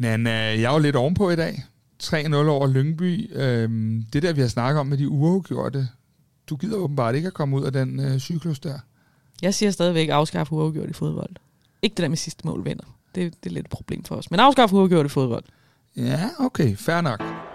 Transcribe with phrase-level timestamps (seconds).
[0.00, 1.64] Nana, jeg er jo lidt ovenpå i dag.
[2.02, 3.36] 3-0 over Lyngby.
[3.36, 5.88] Øhm, det der, vi har snakket om med de uafgjorte.
[6.46, 8.78] Du gider åbenbart ikke at komme ud af den øh, cyklus der.
[9.42, 11.30] Jeg siger stadigvæk afskaffe uafgjort i fodbold.
[11.82, 12.84] Ikke det der med sidste mål vinder.
[13.14, 14.30] Det, det er lidt et problem for os.
[14.30, 15.44] Men afskaffe uafgjort i fodbold.
[15.96, 16.76] Ja, okay.
[16.76, 17.49] Fair nok.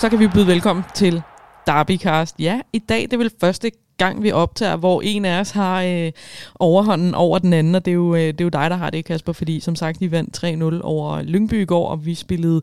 [0.00, 1.22] Så kan vi byde velkommen til
[1.66, 2.40] Derbycast.
[2.40, 5.82] Ja, i dag det er vel første gang, vi optager, hvor en af os har
[5.82, 6.12] øh,
[6.54, 8.90] overhånden over den anden, og det er, jo, øh, det er jo dig, der har
[8.90, 12.60] det, Kasper, fordi som sagt, I vandt 3-0 over Lyngby i går, og vi spillede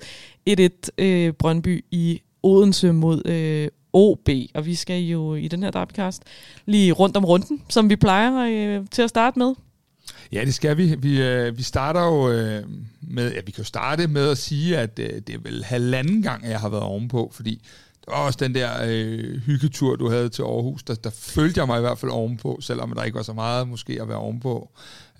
[0.50, 5.72] 1-1 øh, Brøndby i Odense mod øh, OB, og vi skal jo i den her
[5.72, 6.24] Derbycast
[6.66, 9.54] lige rundt om runden, som vi plejer øh, til at starte med.
[10.32, 10.95] Ja, det skal vi.
[11.00, 12.63] Vi, øh, vi starter jo øh,
[13.02, 16.22] med, ja, vi kan jo starte med at sige, at øh, det er vel halvanden
[16.22, 17.62] gang, jeg har været ovenpå, fordi
[18.05, 21.68] det var også den der øh, hyggetur, du havde til Aarhus, der, der følte jeg
[21.68, 24.70] mig i hvert fald ovenpå, selvom der ikke var så meget måske at være ovenpå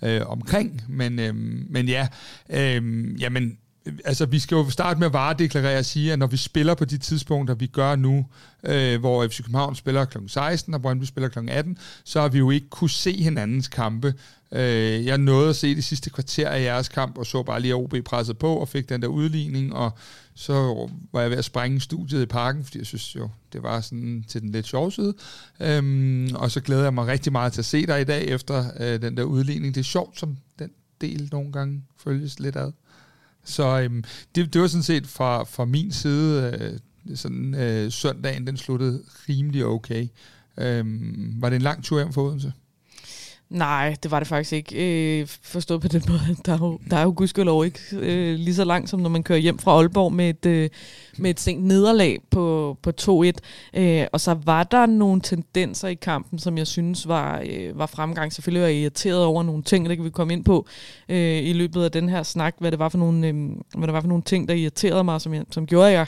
[0.02, 0.82] øh, omkring.
[0.88, 1.34] Men, øh,
[1.70, 2.08] men ja,
[2.50, 3.58] øh, jamen,
[4.04, 6.84] altså vi skal jo starte med at varedeklarere og sige, at når vi spiller på
[6.84, 8.26] de tidspunkter, vi gør nu,
[8.64, 10.18] øh, hvor FC København spiller kl.
[10.26, 11.38] 16 og Brøndby spiller kl.
[11.48, 14.14] 18, så har vi jo ikke kunne se hinandens kampe.
[14.52, 17.74] Øh, jeg nåede at se det sidste kvarter af jeres kamp, og så bare lige,
[17.74, 19.98] at OB presset på og fik den der udligning, og
[20.34, 23.80] så var jeg ved at sprænge studiet i parken, fordi jeg synes jo, det var
[23.80, 25.14] sådan til den lidt sjove side.
[25.60, 28.64] Øhm, og så glæder jeg mig rigtig meget til at se dig i dag efter
[28.80, 29.74] øh, den der udligning.
[29.74, 30.70] Det er sjovt, som den
[31.00, 32.72] del nogle gange følges lidt ad.
[33.46, 38.46] Så øhm, det, det var sådan set fra, fra min side, øh, sådan øh, søndagen,
[38.46, 40.08] den sluttede rimelig okay.
[40.58, 42.52] Øhm, var det en lang tur hjem for Odense?
[43.50, 45.20] Nej, det var det faktisk ikke.
[45.20, 48.54] Øh, forstået på den måde, der er jo, der er jo gudskelov ikke øh, lige
[48.54, 50.70] så langt, som når man kører hjem fra Aalborg med et, øh,
[51.18, 53.80] med et sent nederlag på, på 2-1.
[53.80, 57.86] Øh, og så var der nogle tendenser i kampen, som jeg synes var, øh, var
[57.86, 58.32] fremgang.
[58.32, 60.66] Selvfølgelig var jeg irriteret over nogle ting, det kan vi komme ind på
[61.08, 63.34] øh, i løbet af den her snak, hvad det var for nogle, øh,
[63.74, 66.06] hvad det var for nogle ting, der irriterede mig, som, jeg, som gjorde, jeg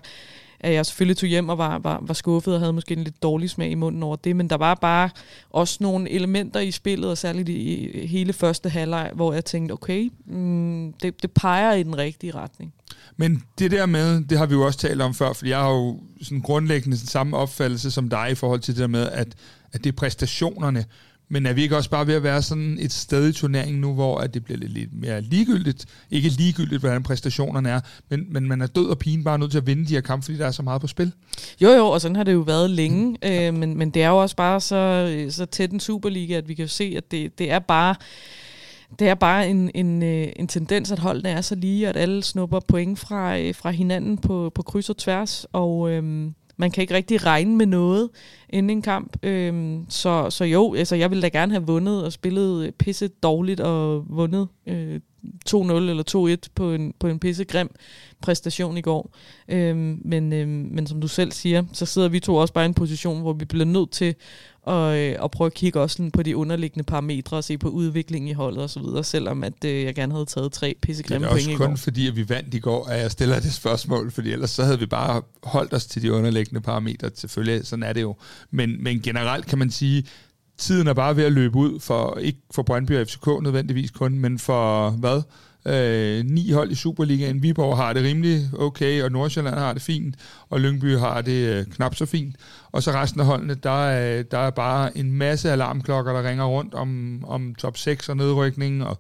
[0.61, 3.23] at jeg selvfølgelig tog hjem og var, var, var skuffet og havde måske en lidt
[3.23, 5.11] dårlig smag i munden over det, men der var bare
[5.51, 10.11] også nogle elementer i spillet, og særligt i hele første halvleg, hvor jeg tænkte, okay,
[10.27, 12.73] mm, det, det peger i den rigtige retning.
[13.17, 15.71] Men det der med, det har vi jo også talt om før, for jeg har
[15.71, 19.29] jo sådan grundlæggende den samme opfattelse som dig i forhold til det der med, at,
[19.73, 20.85] at det er præstationerne,
[21.29, 23.95] men er vi ikke også bare ved at være sådan et sted i turneringen nu,
[23.95, 25.87] hvor at det bliver lidt, lidt mere ligegyldigt?
[26.11, 29.59] Ikke ligegyldigt, hvordan præstationerne er, men, men man er død og pine bare nødt til
[29.59, 31.13] at vinde de her kampe, fordi der er så meget på spil.
[31.61, 34.23] Jo jo, og sådan har det jo været længe, øh, men, men det er jo
[34.23, 37.59] også bare så, så tæt en Superliga, at vi kan se, at det, det er
[37.59, 37.95] bare
[38.99, 42.23] det er bare en, en, øh, en tendens, at holdene er så lige, at alle
[42.23, 46.83] snupper point fra, øh, fra hinanden på, på kryds og tværs, og øhm, man kan
[46.83, 48.11] ikke rigtig regne med noget
[48.49, 49.17] inden en kamp.
[49.23, 53.61] Øhm, så, så jo, altså jeg ville da gerne have vundet og spillet pisse dårligt
[53.61, 55.01] og vundet øh,
[55.49, 57.71] 2-0 eller 2-1 på en, på en pisse grim
[58.23, 59.15] præstation i går.
[59.49, 62.69] Øhm, men, øhm, men som du selv siger, så sidder vi to også bare i
[62.69, 64.15] en position, hvor vi bliver nødt til
[64.69, 68.29] og, øh, og prøve at kigge også på de underliggende parametre og se på udviklingen
[68.29, 71.53] i holdet osv., selvom at øh, jeg gerne havde taget tre pissegrimme point i går.
[71.53, 74.11] Det er også kun fordi, at vi vandt i går, at jeg stiller det spørgsmål,
[74.11, 77.11] fordi ellers så havde vi bare holdt os til de underliggende parametre.
[77.15, 78.17] Selvfølgelig, sådan er det jo.
[78.51, 80.05] Men, men generelt kan man sige,
[80.59, 84.19] tiden er bare ved at løbe ud for, ikke for Brøndby og FCK nødvendigvis kun,
[84.19, 85.23] men for hvad?
[85.67, 87.43] Øh, ni hold i Superligaen.
[87.43, 90.15] Viborg har det rimelig okay, og Nordsjælland har det fint,
[90.49, 92.37] og Lyngby har det øh, knap så fint.
[92.73, 96.45] Og så resten af holdene, der er, der er bare en masse alarmklokker, der ringer
[96.45, 98.99] rundt om, om top 6 og nedrykning og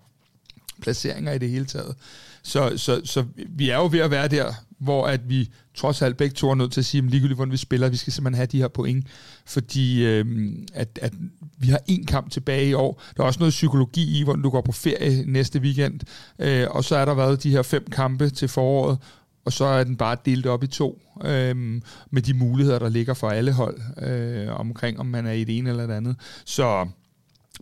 [0.82, 1.96] placeringer i det hele taget.
[2.42, 6.16] Så, så, så vi er jo ved at være der, hvor at vi trods alt
[6.16, 8.36] begge to er nødt til at sige, at ligegyldigt hvordan vi spiller, vi skal simpelthen
[8.36, 9.06] have de her point,
[9.46, 10.26] fordi øh,
[10.74, 11.12] at, at
[11.58, 13.02] vi har en kamp tilbage i år.
[13.16, 16.00] Der er også noget psykologi i, hvordan du går på ferie næste weekend,
[16.38, 18.98] øh, og så er der været de her fem kampe til foråret,
[19.44, 21.80] og så er den bare delt op i to, øh,
[22.10, 25.58] med de muligheder, der ligger for alle hold, øh, omkring om man er i det
[25.58, 26.16] ene eller det andet.
[26.44, 26.88] Så,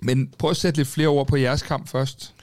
[0.02, 2.34] men prøv at sætte lidt flere ord på jeres kamp først.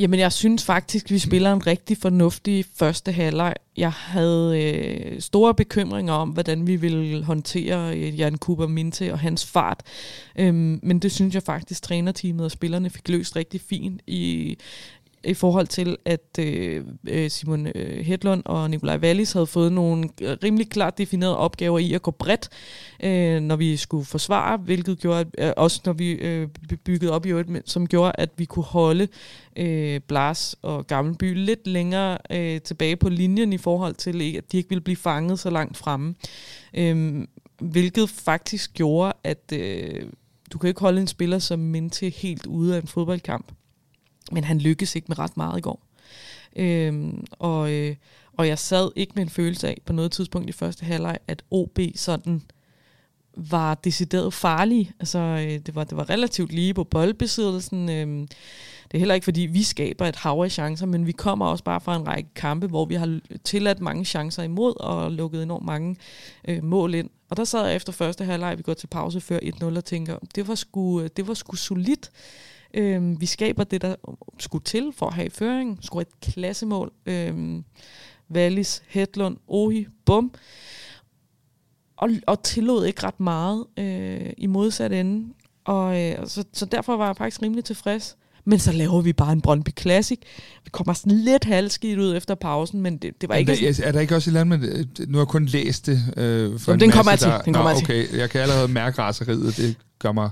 [0.00, 3.54] Jamen, jeg synes faktisk, vi spiller en rigtig fornuftig første halvleg.
[3.76, 9.18] Jeg havde øh, store bekymringer om, hvordan vi ville håndtere øh, Jan Kuba Minte og
[9.18, 9.80] hans fart.
[10.38, 14.00] Øhm, men det synes jeg faktisk, trænerteamet og spillerne fik løst rigtig fint.
[14.06, 14.56] I,
[15.24, 20.08] i forhold til, at øh, øh Simon øh, Hedlund og Nikolaj Wallis havde fået nogle
[20.22, 22.48] øh, rimelig klart definerede opgaver i at gå bredt,
[23.02, 26.48] øh, når vi skulle forsvare, hvilket gjorde, at, øh, også når vi øh,
[26.84, 29.08] byggede op i øvrigt, som gjorde, at vi kunne holde
[29.56, 34.56] øh, Blas og Gammelby lidt længere øh, tilbage på linjen i forhold til, at de
[34.56, 36.14] ikke ville blive fanget så langt fremme.
[36.74, 37.26] Øh,
[37.60, 40.02] hvilket faktisk gjorde, at øh,
[40.52, 43.52] du kan ikke holde en spiller som Mente helt ude af en fodboldkamp.
[44.30, 45.82] Men han lykkedes ikke med ret meget i går.
[46.56, 47.96] Øhm, og, øh,
[48.36, 51.42] og jeg sad ikke med en følelse af på noget tidspunkt i første halvleg, at
[51.50, 52.42] OB sådan
[53.36, 54.92] var decideret farlig.
[55.00, 57.88] Altså, øh, det, var, det var relativt lige på boldbesiddelsen.
[57.88, 58.26] Øh,
[58.90, 61.64] det er heller ikke, fordi vi skaber et hav af chancer, men vi kommer også
[61.64, 65.66] bare fra en række kampe, hvor vi har tilladt mange chancer imod og lukket enormt
[65.66, 65.96] mange
[66.48, 67.10] øh, mål ind.
[67.30, 70.18] Og der sad jeg efter første halvleg, vi går til pause før 1-0 og tænker,
[70.34, 72.10] det var sgu, øh, det var sgu solidt.
[72.74, 73.94] Øh, vi skaber det, der
[74.38, 75.78] skulle til for at have føring.
[75.82, 76.92] Skulle et klassemål.
[77.06, 77.62] Øh,
[78.34, 80.34] Wallis, Hedlund, Ohi, bum.
[81.96, 85.32] Og, og tillod ikke ret meget øh, i modsat ende.
[85.64, 88.16] Og øh, så, så derfor var jeg faktisk rimelig tilfreds.
[88.44, 90.18] Men så laver vi bare en Brøndby Classic.
[90.64, 93.52] Vi kommer sådan lidt halvskidt ud efter pausen, men det, det var ikke...
[93.52, 95.06] Der, er der ikke også et eller andet med...
[95.06, 97.32] Nu har jeg kun læst det øh, for Jamen, den kommer jeg til.
[97.44, 99.56] Den kommer Nå, okay, jeg kan allerede mærke raseriet.
[99.56, 100.30] Det gør mig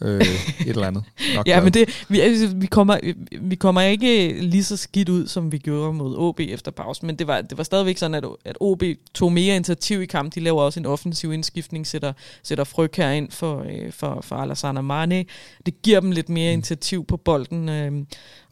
[0.00, 1.04] øh, et eller andet.
[1.36, 2.98] Nok ja, men det, vi, altså, vi, kommer,
[3.40, 7.16] vi kommer ikke lige så skidt ud, som vi gjorde mod OB efter pausen, men
[7.16, 8.82] det var, det var stadigvæk sådan, at, at OB
[9.14, 10.32] tog mere initiativ i kampen.
[10.34, 12.12] De laver også en offensiv indskiftning, sætter,
[12.42, 15.24] sætter fryg her ind for, øh, for, for Alassane Mane.
[15.66, 16.52] Det giver dem lidt mere mm.
[16.52, 17.92] initiativ på bolden, øh,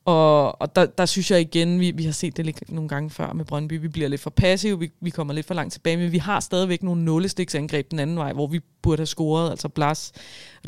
[0.05, 3.11] og, og der, der synes jeg igen, vi, vi har set det lidt nogle gange
[3.11, 5.97] før med Brøndby, vi bliver lidt for passive, vi, vi kommer lidt for langt tilbage,
[5.97, 9.51] men vi har stadigvæk nogle nålestiksangreb den anden vej, hvor vi burde have scoret.
[9.51, 10.13] Altså Blas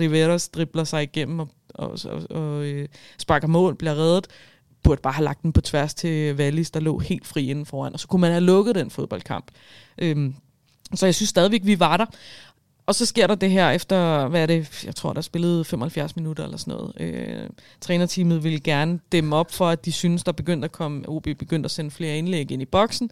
[0.00, 2.88] Riveros dribler sig igennem og, og, og, og øh,
[3.18, 4.26] sparker mål, bliver reddet
[4.82, 7.92] burde bare have lagt den på tværs til Wallis, der lå helt fri inden foran,
[7.92, 9.50] og så kunne man have lukket den fodboldkamp.
[9.98, 10.34] Øhm,
[10.94, 12.06] så jeg synes stadigvæk, vi var der.
[12.86, 16.16] Og så sker der det her efter, hvad er det, jeg tror, der spillede 75
[16.16, 16.92] minutter eller sådan noget.
[17.00, 17.48] Øh,
[17.80, 21.66] trænerteamet ville gerne dæmme op for, at de synes, der begyndte at komme, OB begyndte
[21.66, 23.10] at sende flere indlæg ind i boksen,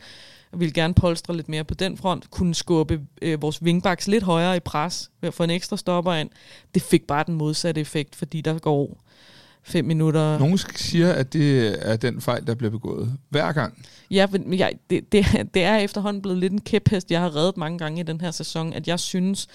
[0.53, 4.25] og ville gerne polstre lidt mere på den front, kunne skubbe øh, vores wingbacks lidt
[4.25, 6.31] højere i pres ved at få en ekstra stopper ind.
[6.75, 9.03] Det fik bare den modsatte effekt, fordi der går
[9.63, 10.39] fem minutter.
[10.39, 13.87] Nogle siger, at det er den fejl, der bliver begået hver gang.
[14.11, 17.57] Ja, men ja, det, det, det er efterhånden blevet lidt en kæphest, jeg har reddet
[17.57, 19.49] mange gange i den her sæson, at jeg synes,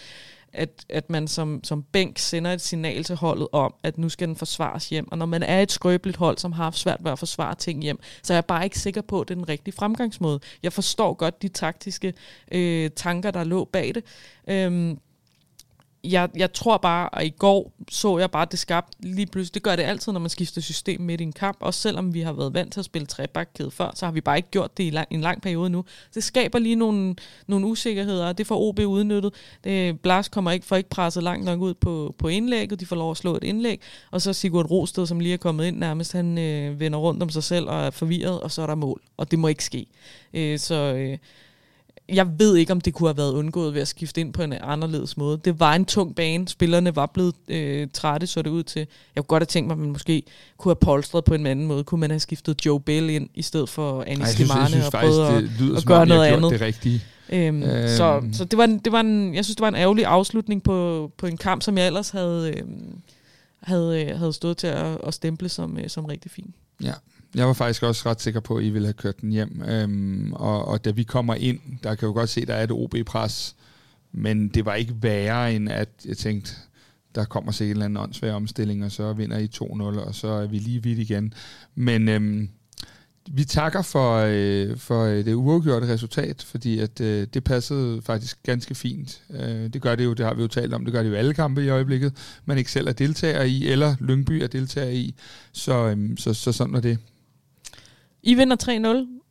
[0.55, 4.27] at, at man som, som bænk sender et signal til holdet om, at nu skal
[4.27, 5.11] den forsvares hjem.
[5.11, 7.81] Og når man er et skrøbeligt hold, som har haft svært ved at forsvare ting
[7.81, 10.39] hjem, så er jeg bare ikke sikker på, at det er den rigtige fremgangsmåde.
[10.63, 12.13] Jeg forstår godt de taktiske
[12.51, 14.03] øh, tanker, der lå bag det.
[14.47, 14.97] Øhm,
[16.11, 19.53] jeg, jeg tror bare, at i går så jeg bare, det skabte lige pludselig.
[19.53, 21.57] Det gør det altid, når man skifter system midt i en kamp.
[21.59, 24.37] Også selvom vi har været vant til at spille trebakkæde før, så har vi bare
[24.37, 25.85] ikke gjort det i lang, en lang periode nu.
[26.13, 27.15] Det skaber lige nogle,
[27.47, 29.33] nogle usikkerheder, og det får OB udnyttet.
[29.65, 32.79] Øh, det, Blas kommer ikke, for ikke presset langt nok ud på, på indlægget.
[32.79, 33.81] De får lov at slå et indlæg.
[34.11, 37.29] Og så Sigurd Rosted, som lige er kommet ind nærmest, han øh, vender rundt om
[37.29, 39.01] sig selv og er forvirret, og så er der mål.
[39.17, 39.85] Og det må ikke ske.
[40.33, 40.75] Øh, så...
[40.75, 41.17] Øh,
[42.09, 44.53] jeg ved ikke, om det kunne have været undgået ved at skifte ind på en
[44.53, 45.39] anderledes måde.
[45.45, 46.47] Det var en tung bane.
[46.47, 48.79] Spillerne var blevet øh, trætte, så det ud til.
[49.15, 50.23] Jeg kunne godt have tænkt mig, at man måske
[50.57, 51.83] kunne have polstret på en anden måde.
[51.83, 55.77] Kunne man have skiftet Joe Bell ind, i stedet for Anis Slimane, og prøvet at,
[55.77, 56.51] at gøre noget andet.
[56.51, 57.03] Det rigtige.
[57.29, 57.87] Øhm, øhm.
[57.87, 60.63] Så, så det var, en, det var en, jeg synes, det var en ærgerlig afslutning
[60.63, 62.63] på, på en kamp, som jeg ellers havde, øh,
[63.61, 66.53] havde, øh, havde stået til at, at stemple som, øh, som rigtig fin.
[66.83, 66.93] Ja,
[67.35, 69.61] jeg var faktisk også ret sikker på, at I ville have kørt den hjem.
[69.67, 72.63] Øhm, og, og da vi kommer ind, der kan jo godt se, at der er
[72.63, 73.55] et OB-pres.
[74.11, 76.51] Men det var ikke værre, end at jeg tænkte,
[77.15, 79.63] der kommer sig en eller anden åndssvær omstilling, og så vinder I 2-0,
[80.07, 81.33] og så er vi lige vidt igen.
[81.75, 82.49] Men øhm,
[83.31, 88.43] vi takker for, øh, for øh, det uafgjorte resultat, fordi at øh, det passede faktisk
[88.43, 89.21] ganske fint.
[89.29, 91.15] Øh, det gør det jo, det har vi jo talt om, det gør det jo
[91.15, 92.13] alle kampe i øjeblikket,
[92.45, 95.15] man ikke selv er deltager i, eller Lyngby er deltager i.
[95.51, 96.97] Så, øh, så, så sådan er det.
[98.25, 98.55] I vinder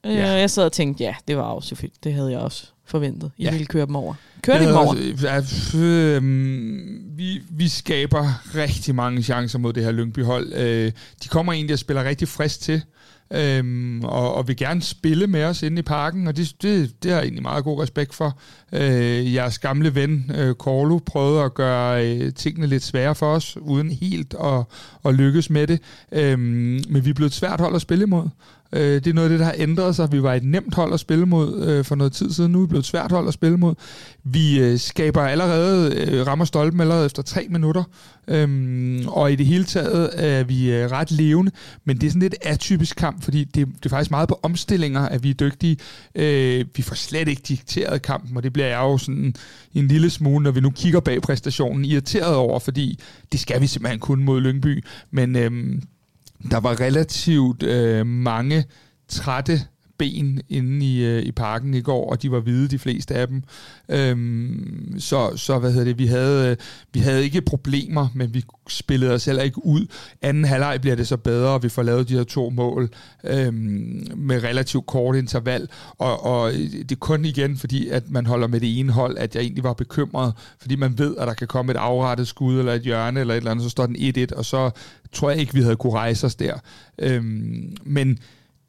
[0.05, 0.11] 3-0.
[0.11, 0.33] Øh, ja.
[0.33, 2.05] Jeg sad og tænkte, ja, det var også selvfølgelig.
[2.05, 3.31] Det havde jeg også forventet.
[3.37, 3.51] I ja.
[3.51, 4.15] ville køre dem over.
[4.43, 4.95] Kør dem over.
[5.29, 6.23] Altså, øh,
[7.17, 10.53] vi, vi skaber rigtig mange chancer mod det her Lyngby-hold.
[10.53, 10.93] Øh,
[11.25, 12.83] de kommer egentlig og spiller rigtig frisk til.
[13.33, 17.11] Øhm, og, og vil gerne spille med os inde i parken, og det, det, det
[17.11, 18.39] har jeg egentlig meget god respekt for.
[18.73, 23.57] Øh, jeres gamle ven, øh, Corlo, prøvede at gøre øh, tingene lidt svære for os,
[23.61, 24.65] uden helt at,
[25.05, 25.81] at lykkes med det.
[26.13, 28.29] Øhm, men vi er blevet et svært hold at spille imod.
[28.75, 30.13] Øh, det er noget af det, der har ændret sig.
[30.13, 32.53] Vi var et nemt hold at spille mod øh, for noget tid siden.
[32.53, 33.75] Nu er vi blevet et svært hold at spille mod.
[34.25, 37.85] Vi øh, skaber allerede, øh, rammer stolpen allerede efter tre minutter.
[38.29, 41.53] Øhm, og i det hele taget er vi øh, ret levende,
[41.85, 45.01] men det er sådan lidt atypisk kamp, fordi det, det er faktisk meget på omstillinger,
[45.01, 45.77] at vi er dygtige.
[46.15, 49.35] Øh, vi får slet ikke dikteret kampen, og det bliver jeg jo sådan
[49.75, 52.99] en lille smule, når vi nu kigger bag præstationen, irriteret over, fordi
[53.33, 54.85] det skal vi simpelthen kun mod Lyngby.
[55.11, 55.83] Men øhm,
[56.51, 58.65] der var relativt øh, mange
[59.09, 59.61] trætte
[60.05, 63.29] ben inde i, øh, i parken i går, og de var hvide, de fleste af
[63.29, 63.43] dem.
[63.89, 66.57] Øhm, så, så hvad hedder det, vi havde, øh,
[66.93, 69.87] vi havde ikke problemer, men vi spillede os heller ikke ud.
[70.23, 72.91] Anden halvleg bliver det så bedre, og vi får lavet de her to mål
[73.25, 75.69] øhm, med relativt kort interval,
[75.99, 79.35] og, og det er kun igen, fordi at man holder med det ene hold, at
[79.35, 82.73] jeg egentlig var bekymret, fordi man ved, at der kan komme et afrettet skud, eller
[82.73, 84.71] et hjørne, eller et eller andet, så står den 1-1, og så
[85.13, 86.55] tror jeg ikke, vi havde kunne rejse os der.
[86.99, 88.19] Øhm, men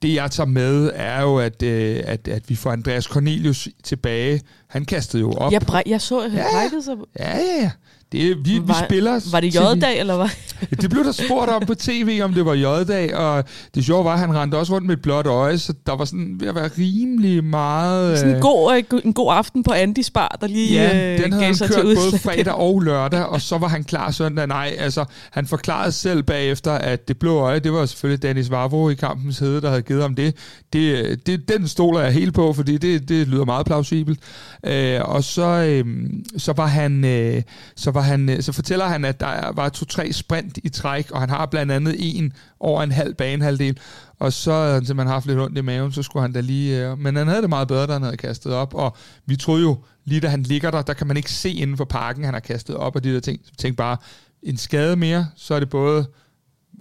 [0.06, 4.42] det jeg tager med, er jo, at, øh, at, at vi får Andreas Cornelius tilbage.
[4.68, 5.52] Han kastede jo op.
[5.52, 6.96] Jeg, bræ- jeg så, at han ja, brækkede sig.
[7.20, 7.72] Ja, ja, ja.
[8.12, 9.32] Det, vi, var, vi spiller...
[9.32, 10.30] Var det J-dag, eller hvad?
[10.82, 13.44] det blev der spurgt om på tv, om det var J-dag, og
[13.76, 16.06] det sjove var, at han rendte også rundt med et blåt øje, så der var
[16.06, 18.20] sådan ved at være rimelig meget...
[18.20, 21.34] Sådan en god, øh, en god aften på Andys bar, der lige Ja, øh, den
[21.34, 24.48] havde han kørt både fredag og lørdag, og så var han klar søndag.
[24.48, 28.90] Nej, altså, han forklarede selv bagefter, at det blå øje, det var selvfølgelig Dennis Vavro
[28.90, 30.36] i kampens hede, der havde givet ham det.
[30.74, 34.20] det, det den stoler jeg helt på, fordi det, det lyder meget plausibelt.
[34.66, 35.86] Øh, og så, øh,
[36.38, 37.06] så var han...
[37.06, 37.42] Øh,
[37.76, 41.20] så var han, øh, så fortæller han, at der var to-tre sprint i træk, og
[41.20, 43.80] han har blandt andet en over en halv banehalvdel,
[44.20, 46.86] og så havde han simpelthen haft lidt ondt i maven, så skulle han da lige...
[46.86, 49.62] Øh, men han havde det meget bedre, da han havde kastet op, og vi troede
[49.62, 52.34] jo, lige da han ligger der, der kan man ikke se inden for parken, han
[52.34, 53.40] har kastet op, og de der ting.
[53.44, 53.98] Så tænkte bare,
[54.44, 56.06] en skade mere, så er det både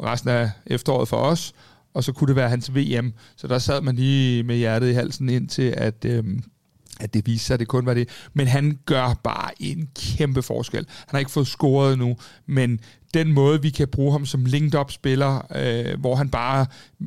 [0.02, 1.52] resten af efteråret for os,
[1.94, 3.12] og så kunne det være hans VM.
[3.36, 6.04] Så der sad man lige med hjertet i halsen ind til, at...
[6.04, 6.24] Øh,
[7.00, 8.08] at det viser sig, at det kun var det.
[8.32, 10.86] Men han gør bare en kæmpe forskel.
[10.88, 12.80] Han har ikke fået scoret nu, men
[13.14, 16.66] den måde, vi kan bruge ham som linked-up-spiller, øh, hvor han bare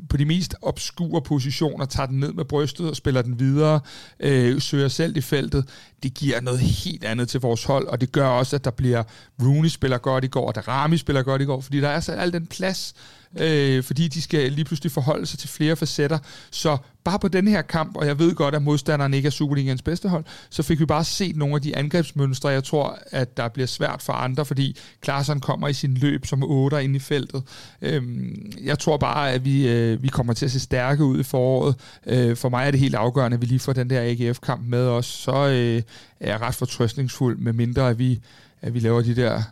[0.09, 3.79] på de mest obskure positioner tager den ned med brystet og spiller den videre,
[4.19, 5.65] øh, søger selv i feltet,
[6.03, 9.03] det giver noget helt andet til vores hold, og det gør også, at der bliver
[9.41, 11.99] Rooney spiller godt i går, og der Rami spiller godt i går, fordi der er
[11.99, 12.93] så al den plads,
[13.39, 16.17] øh, fordi de skal lige pludselig forholde sig til flere facetter.
[16.51, 19.81] Så bare på den her kamp, og jeg ved godt, at modstanderen ikke er Superligans
[19.81, 23.47] bedste hold, så fik vi bare set nogle af de angrebsmønstre, jeg tror, at der
[23.47, 27.43] bliver svært for andre, fordi Klaarsson kommer i sin løb som otter ind i feltet.
[27.81, 31.23] Øhm, jeg tror bare, at vi, øh, vi kommer til at se stærke ud i
[31.23, 31.75] foråret.
[32.05, 34.87] Øh, for mig er det helt afgørende, at vi lige får den der AGF-kamp med
[34.87, 35.05] os.
[35.05, 35.81] Så øh,
[36.19, 38.19] er jeg ret fortrøstningsfuld, med mindre at vi,
[38.61, 39.43] at vi laver de der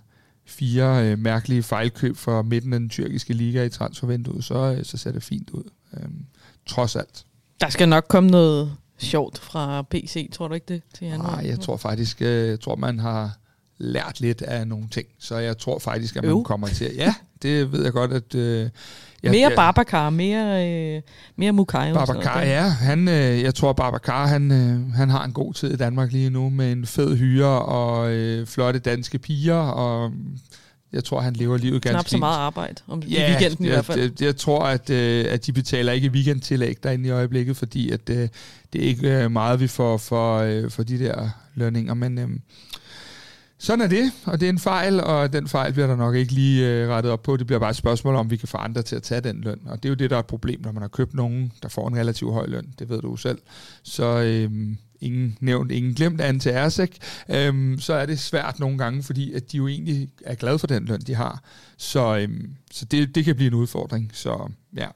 [0.46, 4.98] fire øh, mærkelige fejlkøb for midten af den tyrkiske liga i transfervinduet, så, øh, så
[4.98, 5.64] ser det fint ud.
[5.94, 6.26] Øhm,
[6.66, 7.26] trods alt.
[7.62, 11.36] Der skal nok komme noget sjovt fra PC, tror du ikke det, til januar?
[11.36, 13.38] Nej, jeg tror faktisk, øh, jeg tror man har
[13.78, 16.44] lært lidt af nogle ting, så jeg tror faktisk, at man Øv.
[16.44, 16.96] kommer til at...
[16.96, 18.36] Ja, det ved jeg godt, at...
[18.36, 18.70] Øh,
[19.26, 21.02] Ja, mere ja, Babacar, mere, øh,
[21.36, 21.94] mere Mukai.
[21.94, 22.62] Babacar, ja.
[22.64, 26.30] Han, øh, jeg tror, Babacar han, øh, han har en god tid i Danmark lige
[26.30, 30.12] nu med en fed hyre og øh, flotte danske piger, og
[30.94, 33.72] jeg tror, han lever livet ganske Knap så meget arbejde om ja, i weekenden jeg,
[33.72, 34.00] i hvert fald.
[34.00, 38.10] Jeg, jeg tror, at, øh, at de betaler ikke weekendtillæg derinde i øjeblikket, fordi at,
[38.10, 38.28] øh,
[38.74, 42.18] det er ikke øh, meget, vi får for, øh, for de der lønninger, men...
[42.18, 42.30] Øh,
[43.58, 46.34] sådan er det, og det er en fejl, og den fejl bliver der nok ikke
[46.34, 47.38] lige øh, rettet op på.
[47.38, 49.60] Det bliver bare et spørgsmål, om vi kan få andre til at tage den løn.
[49.66, 51.70] Og det er jo det, der er et problem, når man har købt nogen, der
[51.70, 52.74] får en relativt høj løn.
[52.80, 53.38] Det ved du jo selv.
[53.84, 54.52] Så øh,
[55.02, 56.98] ingen nævnt, ingen glemt an til Ersek.
[57.30, 60.68] Øh, så er det svært nogle gange, fordi at de jo egentlig er glade for
[60.68, 61.44] den løn, de har.
[61.78, 62.30] Så, øh,
[62.72, 64.12] så det, det kan blive en udfordring.
[64.14, 64.88] Så ja.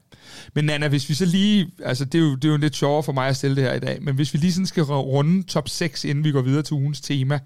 [0.54, 3.02] Men Nana, hvis vi så lige, altså det er, jo, det er jo lidt sjovere
[3.02, 5.42] for mig at stille det her i dag, men hvis vi lige sådan skal runde
[5.42, 7.40] top 6, inden vi går videre til ugens tema,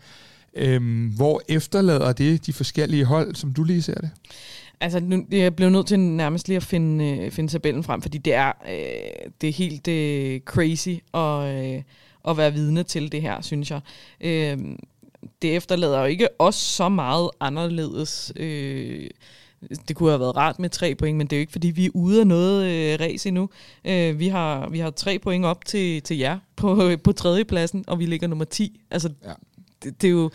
[0.56, 4.10] Øhm, hvor efterlader det de forskellige hold, som du lige ser det?
[4.80, 8.18] Altså, nu, jeg blev nødt til nærmest lige at finde, øh, finde tabellen frem, fordi
[8.18, 11.82] det er, øh, det er helt øh, crazy at, øh,
[12.28, 13.80] at være vidne til det her, synes jeg.
[14.20, 14.58] Øh,
[15.42, 18.32] det efterlader jo ikke os så meget anderledes.
[18.36, 19.10] Øh,
[19.88, 21.86] det kunne have været rart med tre point, men det er jo ikke, fordi vi
[21.86, 23.48] er ude af noget øh, race endnu.
[23.84, 27.98] Øh, vi, har, vi har tre point op til, til jer på, på tredjepladsen, og
[27.98, 28.80] vi ligger nummer 10.
[28.90, 29.32] Altså, ja
[29.84, 30.30] det, det er jo...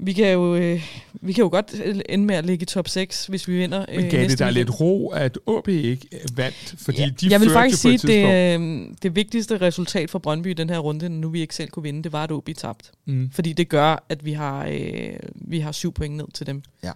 [0.00, 1.74] Vi kan jo, øh, vi kan jo godt
[2.08, 4.50] ende med at ligge i top 6, hvis vi vinder øh, Men gav det der
[4.50, 6.74] lidt ro, at OB ikke vandt?
[6.78, 10.46] Fordi ja, de jeg vil faktisk sige, at det, øh, det vigtigste resultat for Brøndby
[10.46, 12.90] i den her runde, nu vi ikke selv kunne vinde, det var, at OB tabt.
[13.06, 13.30] Mm.
[13.32, 16.62] Fordi det gør, at vi har, øh, vi har syv point ned til dem.
[16.82, 16.92] Ja.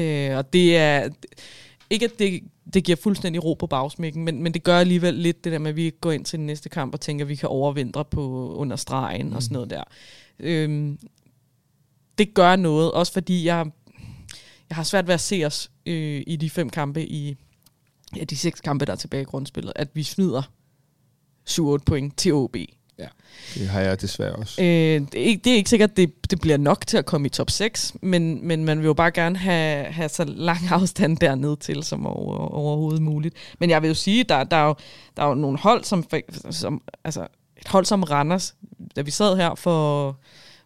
[0.00, 1.08] Øh, og det er
[1.90, 2.40] ikke at det,
[2.74, 5.70] det giver fuldstændig ro på bagsmækken, men, men det gør alligevel lidt det der med,
[5.70, 8.54] at vi går ind til den næste kamp og tænker, at vi kan overvintre på
[8.54, 9.36] under stregen mm.
[9.36, 9.84] og sådan noget der.
[10.38, 10.98] Øhm,
[12.18, 13.70] det gør noget, også fordi jeg,
[14.68, 17.36] jeg har svært ved at se os øh, i de fem kampe i
[18.16, 20.42] ja, de seks kampe, der er tilbage i grundspillet, at vi snyder
[21.50, 22.56] 7-8 point til OB.
[22.98, 23.06] Ja,
[23.54, 24.62] det har jeg desværre også.
[24.62, 27.06] Øh, det, er ikke, det er ikke sikkert, at det, det bliver nok til at
[27.06, 30.58] komme i top 6, men, men man vil jo bare gerne have, have så lang
[30.70, 33.34] afstand derned til som over, overhovedet muligt.
[33.58, 34.74] Men jeg vil jo sige, der, der, er, jo,
[35.16, 36.04] der er jo nogle hold, som,
[36.50, 38.54] som altså et hold som Randers,
[38.96, 40.16] da vi sad her for,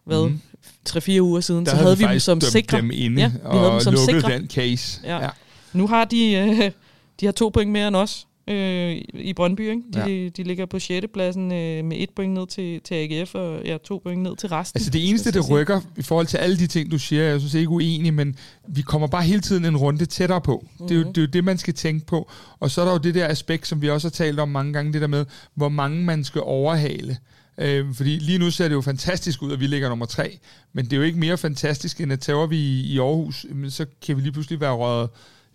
[0.03, 0.41] hvad, mm.
[0.89, 2.77] 3-4 uger siden, der så havde, havde vi dem som sikre.
[2.77, 4.33] dem inde ja, vi og havde dem som lukket sikre.
[4.33, 5.01] den case.
[5.03, 5.19] Ja.
[5.19, 5.29] Ja.
[5.73, 6.71] Nu har de, øh,
[7.19, 9.69] de har to point mere end os øh, i Brøndby.
[9.69, 9.81] Ikke?
[9.93, 10.29] De, ja.
[10.29, 11.05] de ligger på 6.
[11.13, 14.49] pladsen øh, med et point ned til, til AGF, og ja, to point ned til
[14.49, 14.77] resten.
[14.77, 17.53] Altså det eneste, der rykker i forhold til alle de ting, du siger, jeg synes
[17.53, 18.35] ikke uenig, men
[18.67, 20.63] vi kommer bare hele tiden en runde tættere på.
[20.63, 20.87] Mm-hmm.
[20.87, 22.31] Det, er jo, det er jo det, man skal tænke på.
[22.59, 24.73] Og så er der jo det der aspekt, som vi også har talt om mange
[24.73, 25.25] gange, det der med,
[25.55, 27.17] hvor mange man skal overhale.
[27.57, 30.39] Øh, fordi lige nu ser det jo fantastisk ud, at vi ligger nummer tre,
[30.73, 33.85] men det er jo ikke mere fantastisk, end at tager vi i, i Aarhus, så
[34.05, 35.09] kan vi lige pludselig være røget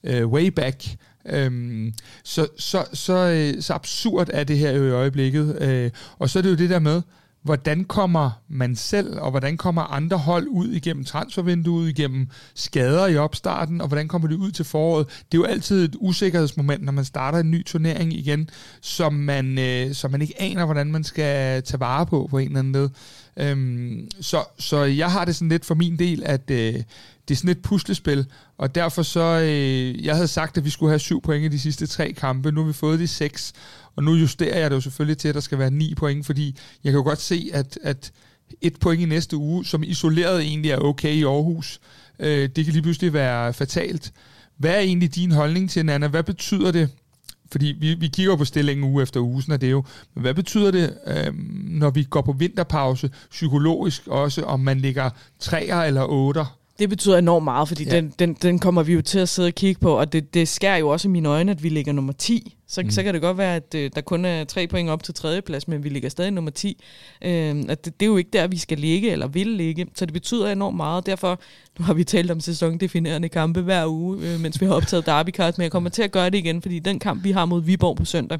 [0.05, 0.85] øh, way back.
[1.27, 1.95] Øhm,
[2.25, 5.63] så, så, så, øh, så absurd er det her jo i øjeblikket.
[5.63, 7.03] Øh, og så er det jo det der med,
[7.45, 13.17] hvordan kommer man selv, og hvordan kommer andre hold ud igennem transfervinduet, igennem skader i
[13.17, 15.07] opstarten, og hvordan kommer det ud til foråret.
[15.07, 19.59] Det er jo altid et usikkerhedsmoment, når man starter en ny turnering igen, som man,
[19.59, 22.73] øh, som man ikke aner, hvordan man skal tage vare på på en eller anden
[22.73, 22.89] led.
[23.37, 26.75] Øhm, så, så jeg har det sådan lidt for min del, at øh,
[27.29, 28.27] det er sådan et puslespil,
[28.59, 31.59] og derfor så, øh, jeg havde sagt, at vi skulle have syv point i de
[31.59, 33.53] sidste tre kampe, nu har vi fået de seks,
[33.97, 36.59] og nu justerer jeg det jo selvfølgelig til, at der skal være ni point, fordi
[36.85, 38.13] jeg kan jo godt se, at, at
[38.61, 41.81] et point i næste uge, som isoleret egentlig er okay i Aarhus,
[42.19, 44.13] øh, det kan lige pludselig være fatalt.
[44.57, 46.09] Hvad er egentlig din holdning til, Nana?
[46.09, 46.91] Hvad betyder det,
[47.53, 49.85] fordi vi, vi kigger på stillingen uge efter uge, sådan er det jo.
[50.15, 55.11] Men hvad betyder det, øh, når vi går på vinterpause, psykologisk også, om man ligger
[55.41, 56.59] treer eller otter?
[56.79, 57.91] Det betyder enormt meget, fordi ja.
[57.91, 60.49] den, den, den kommer vi jo til at sidde og kigge på, og det, det
[60.49, 62.57] skærer jo også i mine øjne, at vi ligger nummer 10.
[62.69, 62.91] Så, mm.
[62.91, 65.69] så kan det godt være, at øh, der kun er tre point op til tredjeplads,
[65.69, 66.83] men vi ligger stadig nummer 10.
[67.23, 67.31] Øh,
[67.69, 70.13] at det, det er jo ikke der, vi skal ligge eller vil ligge, så det
[70.13, 71.07] betyder enormt meget.
[71.07, 71.41] Derfor,
[71.79, 75.31] nu har vi talt om sæsondefinerende kampe hver uge, øh, mens vi har optaget Derby
[75.39, 77.97] men jeg kommer til at gøre det igen, fordi den kamp, vi har mod Viborg
[77.97, 78.39] på søndag,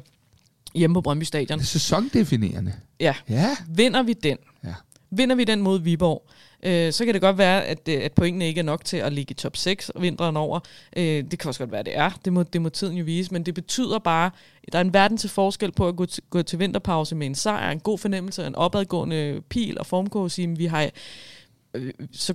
[0.75, 1.59] hjemme på Brøndby Stadion.
[1.59, 2.73] Det er sæsondefinerende?
[2.99, 3.13] Ja.
[3.29, 3.55] ja.
[3.67, 4.73] Vinder vi den, ja.
[5.11, 6.29] vinder vi den mod Viborg,
[6.65, 9.13] øh, så kan det godt være, at, øh, at pointene ikke er nok til at
[9.13, 10.59] ligge i top 6 vinteren over.
[10.97, 12.11] Øh, det kan også godt være, at det er.
[12.25, 13.33] Det må, det må tiden jo vise.
[13.33, 14.31] Men det betyder bare,
[14.63, 17.27] at der er en verden til forskel på at gå til, gå til vinterpause med
[17.27, 20.31] en sejr, en god fornemmelse, en opadgående pil og formkog.
[20.31, 20.89] Sige, vi har,
[21.73, 22.33] øh, så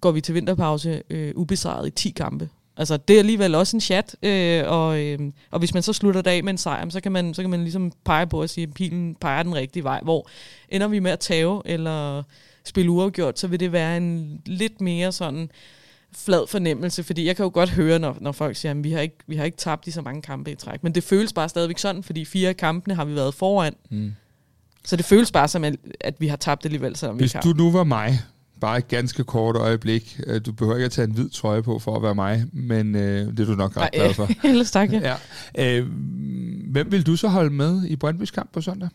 [0.00, 2.48] går vi til vinterpause øh, ubesejret i 10 kampe.
[2.78, 5.18] Altså, det er alligevel også en chat, øh, og, øh,
[5.50, 7.50] og hvis man så slutter det af med en sejr, så kan man, så kan
[7.50, 10.00] man ligesom pege på at sige, at pilen peger den rigtige vej.
[10.02, 10.28] Hvor
[10.68, 12.22] ender vi med at tage, eller
[12.68, 15.50] spille uafgjort, så vil det være en lidt mere sådan
[16.12, 19.00] flad fornemmelse, fordi jeg kan jo godt høre, når, når folk siger, at vi har,
[19.00, 21.48] ikke, vi har ikke tabt i så mange kampe i træk, men det føles bare
[21.48, 23.74] stadigvæk sådan, fordi fire af kampene har vi været foran.
[23.90, 24.14] Mm.
[24.84, 25.64] Så det føles bare som,
[26.00, 28.18] at vi har tabt alligevel, selvom Hvis vi du nu var mig,
[28.60, 30.20] bare et ganske kort øjeblik.
[30.26, 32.94] Øh, du behøver ikke at tage en hvid trøje på for at være mig, men
[32.94, 34.28] øh, det er du nok ret glad for.
[34.48, 35.16] Ellers tak, ja.
[35.56, 35.78] ja.
[35.78, 35.86] Øh,
[36.70, 38.88] hvem vil du så holde med i Brøndby's kamp på søndag?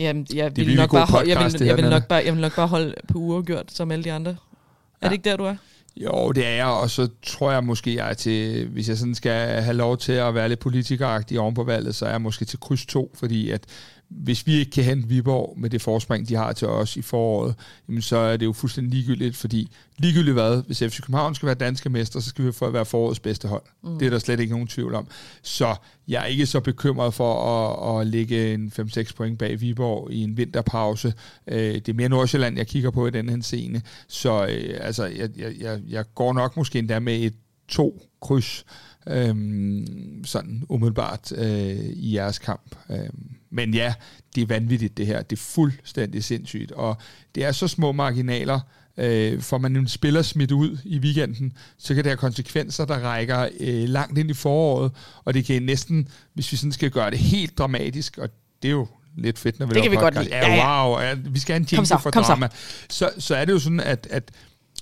[0.00, 2.66] Jamen, jeg vil, nok bare, jeg vil, jeg, vil nok bare, jeg vil nok bare
[2.66, 4.30] holde på uafgjort, som alle de andre.
[4.30, 5.06] Ja.
[5.06, 5.54] Er det ikke der, du er?
[5.96, 9.14] Jo, det er jeg, og så tror jeg måske, jeg er til, hvis jeg sådan
[9.14, 12.44] skal have lov til at være lidt politikeragtig oven på valget, så er jeg måske
[12.44, 13.64] til kryds 2, fordi at
[14.10, 17.54] hvis vi ikke kan hente Viborg med det forspring, de har til os i foråret,
[17.88, 21.54] jamen så er det jo fuldstændig ligegyldigt, fordi ligegyldigt hvad, hvis FC København skal være
[21.54, 23.62] danske mester, så skal vi få være forårets bedste hold.
[23.82, 23.98] Mm.
[23.98, 25.06] Det er der slet ikke nogen tvivl om.
[25.42, 25.74] Så
[26.08, 30.22] jeg er ikke så bekymret for at, at lægge en 5-6 point bag Viborg i
[30.22, 31.14] en vinterpause.
[31.46, 33.82] Øh, det er mere Nordsjælland, jeg kigger på i den her scene.
[34.08, 37.34] Så øh, altså, jeg, jeg, jeg går nok måske endda med et
[37.68, 38.64] to kryds,
[39.06, 42.76] øhm, sådan umiddelbart øh, i jeres kamp.
[42.90, 43.94] Øhm, men ja,
[44.34, 45.22] det er vanvittigt det her.
[45.22, 46.72] Det er fuldstændig sindssygt.
[46.72, 46.96] Og
[47.34, 48.60] det er så små marginaler,
[48.96, 52.98] øh, får man en spiller smidt ud i weekenden, så kan det have konsekvenser, der
[52.98, 54.92] rækker øh, langt ind i foråret,
[55.24, 58.28] og det kan næsten, hvis vi sådan skal gøre det helt dramatisk, og
[58.62, 58.86] det er jo
[59.16, 60.36] lidt fedt, når vi det kan vi godt lide.
[60.36, 62.48] Ja, wow, ja, vi skal have en jingle for drama.
[62.88, 62.88] Så.
[62.88, 64.30] så, så er det jo sådan, at, at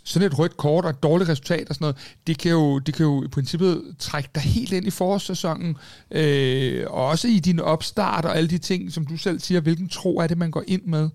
[0.09, 2.95] sådan et rødt kort og et dårligt resultat og sådan noget, det kan jo, det
[2.95, 5.77] kan jo i princippet trække dig helt ind i forårssæsonen,
[6.11, 9.89] øh, og også i din opstart og alle de ting, som du selv siger, hvilken
[9.89, 11.09] tro er det, man går ind med.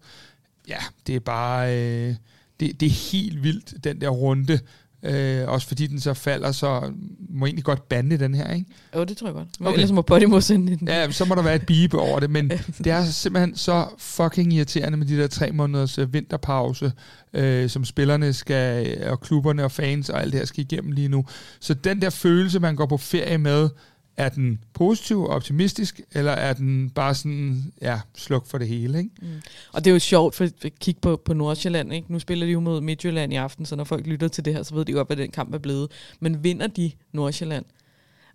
[0.68, 2.16] Ja, det er bare, øh,
[2.60, 4.60] det, det er helt vildt, den der runde,
[5.06, 6.92] Øh, også fordi den så falder, så
[7.30, 8.66] må egentlig godt bande den her, ikke?
[8.96, 9.48] Jo, det tror jeg godt.
[9.60, 9.78] Men okay.
[9.78, 10.88] ellers må Podimo sende den.
[10.88, 12.50] Ja, så må der være et bibe over det, men
[12.84, 16.92] det er simpelthen så fucking irriterende med de der tre måneders øh, vinterpause,
[17.34, 21.08] øh, som spillerne skal, og klubberne og fans og alt det her skal igennem lige
[21.08, 21.26] nu.
[21.60, 23.70] Så den der følelse, man går på ferie med,
[24.18, 28.98] er den positiv og optimistisk, eller er den bare sådan, ja, sluk for det hele,
[28.98, 29.10] ikke?
[29.22, 29.28] Mm.
[29.74, 32.12] Og det er jo sjovt, for at kigge på, på Nordsjælland, ikke?
[32.12, 34.64] Nu spiller de jo mod Midtjylland i aften, så når folk lytter til det her,
[34.64, 35.92] så ved de jo godt, hvad den kamp er blevet.
[36.20, 37.66] Men vinder de Nordsjælland?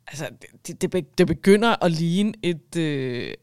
[0.07, 0.29] Altså,
[0.67, 3.35] det, det, det begynder at ligne et, øh,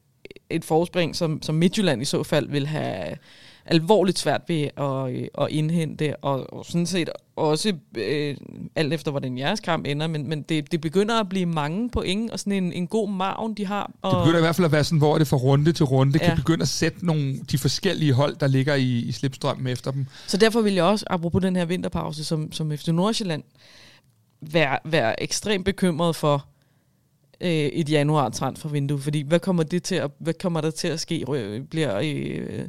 [0.50, 3.18] et forspring, som, som Midtjylland i så fald vil have
[3.66, 8.38] alvorligt svært ved at, øh, at indhente, og, og sådan set også øh,
[8.76, 12.32] alt efter, hvordan jeres kamp ender, men, men det, det begynder at blive mange point,
[12.32, 13.92] og sådan en, en god maven, de har.
[14.02, 16.20] Og det begynder i hvert fald at være sådan, hvor det fra runde til runde
[16.22, 16.26] ja.
[16.28, 20.06] kan begynde at sætte nogle, de forskellige hold, der ligger i, i slipstrømmen efter dem.
[20.28, 23.44] Så derfor vil jeg også, apropos den her vinterpause, som, som efter Nordsjælland,
[24.42, 26.46] være, være ekstremt bekymret for,
[27.46, 31.00] øh, et januar transfervindue, fordi hvad kommer det til at, hvad kommer der til at
[31.00, 31.26] ske?
[31.70, 32.68] Bliver øh,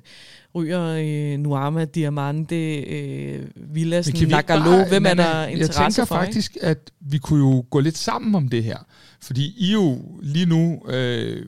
[0.55, 6.57] ryger øh, Nuama, Diamante, øh, Villas, Nagalo, hvem er der interesse Jeg tænker for, faktisk,
[6.57, 6.67] ikke?
[6.67, 8.79] at vi kunne jo gå lidt sammen om det her.
[9.23, 11.47] Fordi I jo lige nu, øh,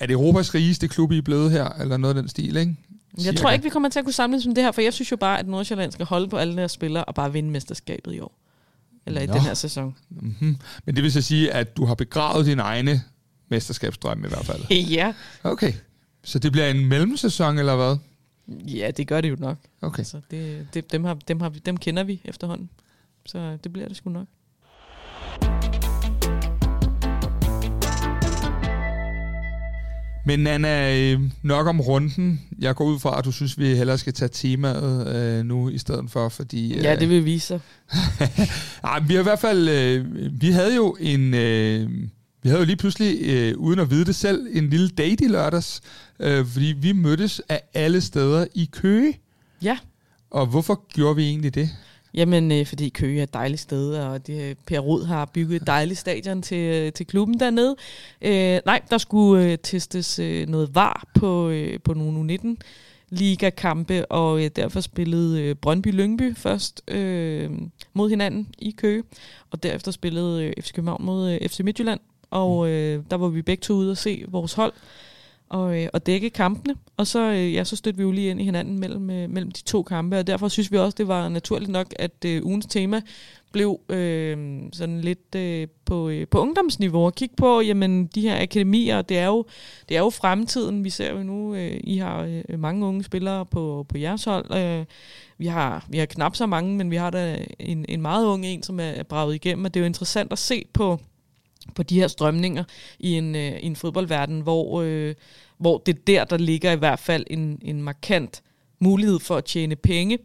[0.00, 2.74] er det Europas rigeste klub, I er blevet her, eller noget af den stil, ikke?
[3.18, 3.30] Cirka.
[3.30, 5.10] Jeg tror ikke, vi kommer til at kunne samles om det her, for jeg synes
[5.10, 8.20] jo bare, at Nordsjælland skal holde på alle deres spillere og bare vinde mesterskabet i
[8.20, 8.43] år.
[9.06, 9.32] Eller i Nå.
[9.32, 9.96] den her sæson.
[10.10, 10.56] Mm-hmm.
[10.84, 13.02] Men det vil så sige, at du har begravet din egne
[13.48, 14.72] mesterskabsdrøm i hvert fald.
[14.98, 15.14] ja.
[15.42, 15.72] Okay.
[16.24, 17.96] Så det bliver en mellemsæson, eller hvad?
[18.48, 19.58] Ja, det gør det jo nok.
[19.80, 19.98] Okay.
[19.98, 22.70] Altså, det, det, dem, har, dem, har, dem kender vi efterhånden.
[23.26, 24.26] Så det bliver det sgu nok.
[30.26, 32.40] Men Anna, øh, nok om runden.
[32.58, 35.78] Jeg går ud fra, at du synes, vi hellere skal tage temaet øh, nu i
[35.78, 36.74] stedet for, fordi...
[36.74, 37.60] Øh, ja, det vil vise sig.
[38.84, 39.68] Ej, vi har i hvert fald...
[39.68, 40.06] Øh,
[40.40, 41.34] vi havde jo en...
[41.34, 41.90] Øh,
[42.42, 45.28] vi havde jo lige pludselig, øh, uden at vide det selv, en lille date i
[45.28, 45.80] lørdags,
[46.20, 49.18] øh, fordi vi mødtes af alle steder i Køge.
[49.62, 49.78] Ja.
[50.30, 51.70] Og hvorfor gjorde vi egentlig det?
[52.14, 55.66] Jamen, øh, fordi Køge er et dejligt sted, og det, Per Rod har bygget et
[55.66, 57.76] dejligt stadion til, øh, til klubben dernede.
[58.22, 62.56] Øh, nej, der skulle øh, testes øh, noget var på, øh, på nogle U19
[63.08, 67.50] ligakampe, og øh, derfor spillede øh, Brøndby Lyngby først øh,
[67.94, 69.02] mod hinanden i Køge,
[69.50, 72.00] og derefter spillede øh, FC København mod øh, FC Midtjylland,
[72.30, 74.72] og øh, der var vi begge to ude og se vores hold
[75.54, 76.74] og, øh, og dække kampene.
[76.96, 79.50] Og så, øh, ja, så stødte vi jo lige ind i hinanden mellem, øh, mellem
[79.50, 82.66] de to kampe, og derfor synes vi også, det var naturligt nok, at øh, ugens
[82.66, 83.00] tema
[83.52, 88.42] blev øh, sådan lidt øh, på, øh, på ungdomsniveau og kigge på, jamen de her
[88.42, 89.44] akademier, det er jo,
[89.88, 90.84] det er jo fremtiden.
[90.84, 94.54] Vi ser jo nu, øh, I har øh, mange unge spillere på, på jeres hold.
[94.56, 94.84] Øh,
[95.38, 98.46] vi, har, vi har knap så mange, men vi har da en, en meget ung
[98.46, 101.00] en, som er braget igennem, og det er jo interessant at se på,
[101.74, 102.64] på de her strømninger
[102.98, 105.14] i en, øh, i en fodboldverden, hvor, øh,
[105.58, 108.42] hvor det der, der ligger i hvert fald en, en markant
[108.78, 110.18] mulighed for at tjene penge,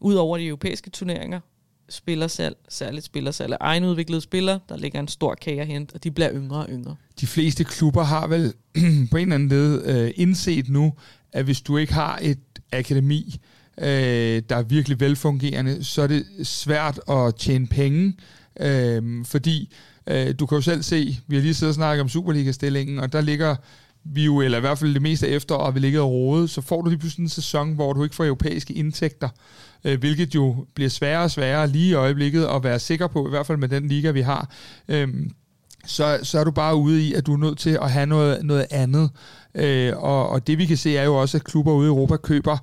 [0.00, 1.40] ud over de europæiske turneringer,
[1.88, 6.10] spillersalg, særligt spillersalg af egenudviklede spillere, der ligger en stor kage at hente, og de
[6.10, 6.96] bliver yngre og yngre.
[7.20, 8.52] De fleste klubber har vel
[9.10, 10.92] på en eller anden led øh, indset nu,
[11.32, 12.38] at hvis du ikke har et
[12.72, 13.40] akademi,
[13.78, 18.14] øh, der er virkelig velfungerende, så er det svært at tjene penge,
[18.60, 19.72] øh, fordi
[20.06, 23.12] Øh, du kan jo selv se, vi har lige siddet og snakket om Superliga-stillingen, og
[23.12, 23.56] der ligger
[24.04, 26.60] vi jo, eller i hvert fald det meste efter, og vi ligger og rode, så
[26.60, 29.28] får du lige pludselig en sæson, hvor du ikke får europæiske indtægter,
[29.84, 33.30] øh, hvilket jo bliver sværere og sværere lige i øjeblikket at være sikker på, i
[33.30, 34.50] hvert fald med den liga, vi har.
[34.88, 35.08] Øh,
[35.86, 38.44] så, så er du bare ude i, at du er nødt til at have noget,
[38.44, 39.10] noget andet.
[39.54, 42.16] Øh, og, og det vi kan se er jo også, at klubber ude i Europa
[42.16, 42.58] køber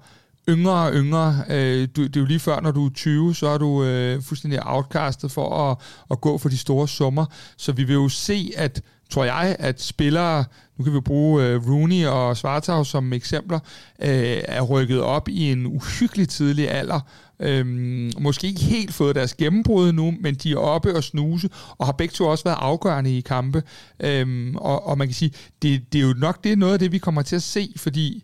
[0.49, 1.43] yngre og yngre.
[1.49, 4.21] Øh, du, det er jo lige før, når du er 20, så er du øh,
[4.21, 5.77] fuldstændig outcastet for at,
[6.12, 7.25] at gå for de store summer.
[7.58, 10.45] Så vi vil jo se, at tror jeg, at spillere,
[10.77, 13.60] nu kan vi bruge øh, Rooney og Svartau som eksempler,
[14.01, 16.99] øh, er rykket op i en uhyggelig tidlig alder.
[17.39, 21.86] Øhm, måske ikke helt fået deres gennembrud nu, men de er oppe og snuse, og
[21.86, 23.63] har begge to også været afgørende i kampe.
[23.99, 26.79] Øhm, og, og man kan sige, det, det er jo nok det er noget af
[26.79, 28.23] det, vi kommer til at se, fordi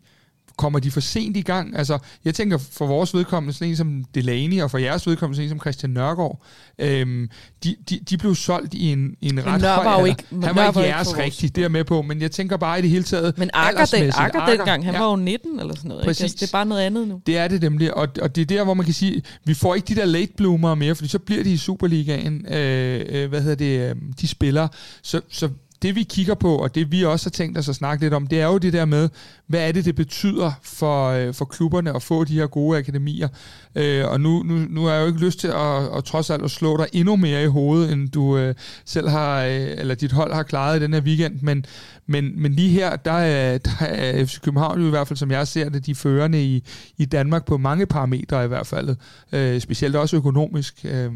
[0.60, 1.78] kommer de for sent i gang?
[1.78, 5.46] Altså, jeg tænker for vores vedkommende, sådan en som Delaney, og for jeres vedkommende, sådan
[5.46, 6.42] en som Christian Nørgaard,
[6.80, 7.30] øhm,
[7.64, 9.84] de, de, de blev solgt i en, i en ret høj...
[9.84, 12.58] Var jo ikke, han var ikke jeres rigtigt, det er med på, men jeg tænker
[12.58, 13.38] bare i det hele taget...
[13.38, 15.00] Men Akker, den, Akker, Akker dengang, han ja.
[15.00, 16.06] var jo 19 eller sådan noget.
[16.06, 16.22] Præcis.
[16.22, 16.26] Ikke?
[16.26, 17.22] Altså, det er bare noget andet nu.
[17.26, 19.76] Det er det nemlig, og, og det er der, hvor man kan sige, vi får
[19.76, 23.42] ikke de der late bloomer mere, fordi så bliver de i Superligaen, øh, øh, hvad
[23.42, 24.68] hedder det, øh, de spiller.
[25.02, 25.50] Så, så
[25.82, 28.28] det vi kigger på, og det vi også har tænkt os at snakke lidt om,
[28.28, 29.10] det er jo det der med,
[29.48, 33.28] hvad er det, det betyder for, øh, for klubberne at få de her gode akademier.
[33.76, 36.44] Øh, og nu, nu, nu har jeg jo ikke lyst til at, at trods alt
[36.44, 40.12] at slå dig endnu mere i hovedet, end du øh, selv har, øh, eller dit
[40.12, 41.66] hold har klaret i den her weekend, men,
[42.08, 45.32] men, men lige her, der er, der er FC København jo i hvert fald, som
[45.32, 46.64] jeg ser det, de førende i,
[46.98, 48.96] i Danmark på mange parametre i hvert fald,
[49.32, 50.76] øh, specielt også økonomisk.
[50.84, 51.12] Øh,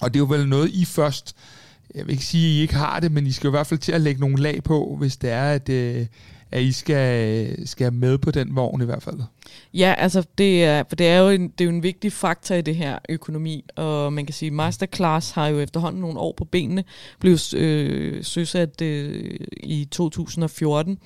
[0.00, 1.36] og det er jo vel noget, I først
[1.94, 3.80] jeg vil ikke sige, at I ikke har det, men I skal i hvert fald
[3.80, 6.06] til at lægge nogle lag på, hvis det er, at, øh,
[6.50, 9.20] at I skal, skal med på den vogn i hvert fald.
[9.74, 12.54] Ja, altså det er, for det er, jo en, det er jo en vigtig faktor
[12.54, 16.44] i det her økonomi, og man kan sige, Masterclass har jo efterhånden nogle år på
[16.44, 16.84] benene,
[17.20, 20.98] blev øh, søsat øh, i 2014,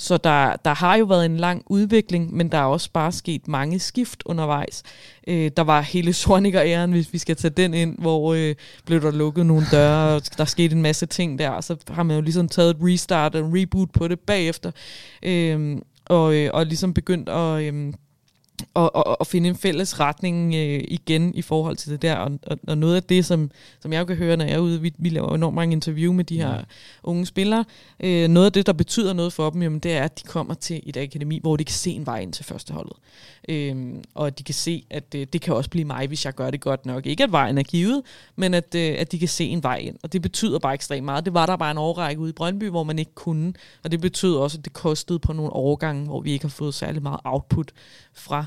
[0.00, 3.48] så der, der har jo været en lang udvikling, men der er også bare sket
[3.48, 4.82] mange skift undervejs.
[5.28, 8.54] Øh, der var hele Sorniger-æren, hvis vi skal tage den ind, hvor øh,
[8.86, 12.02] blev der lukket nogle døre, og der skete en masse ting der, og så har
[12.02, 14.70] man jo ligesom taget et restart og en reboot på det bagefter,
[15.22, 17.62] øh, og, øh, og ligesom begyndt at...
[17.62, 17.92] Øh,
[18.74, 22.14] og, og, og finde en fælles retning øh, igen i forhold til det der.
[22.16, 24.80] Og, og, og noget af det, som, som jeg kan høre, når jeg er ude,
[24.80, 26.60] vi, vi laver enormt mange interview med de her ja.
[27.02, 27.64] unge spillere,
[28.00, 30.54] øh, noget af det, der betyder noget for dem, jamen, det er, at de kommer
[30.54, 32.96] til et akademi, hvor de kan se en vej ind til førsteholdet.
[33.48, 33.76] Øh,
[34.14, 36.60] og de kan se, at øh, det kan også blive mig, hvis jeg gør det
[36.60, 37.06] godt nok.
[37.06, 38.02] Ikke at vejen er givet,
[38.36, 39.96] men at, øh, at de kan se en vej ind.
[40.02, 41.24] Og det betyder bare ekstremt meget.
[41.24, 43.52] Det var der bare en overrække ude i Brøndby, hvor man ikke kunne.
[43.84, 46.74] Og det betyder også, at det kostede på nogle overgange, hvor vi ikke har fået
[46.74, 47.72] særlig meget output
[48.12, 48.46] fra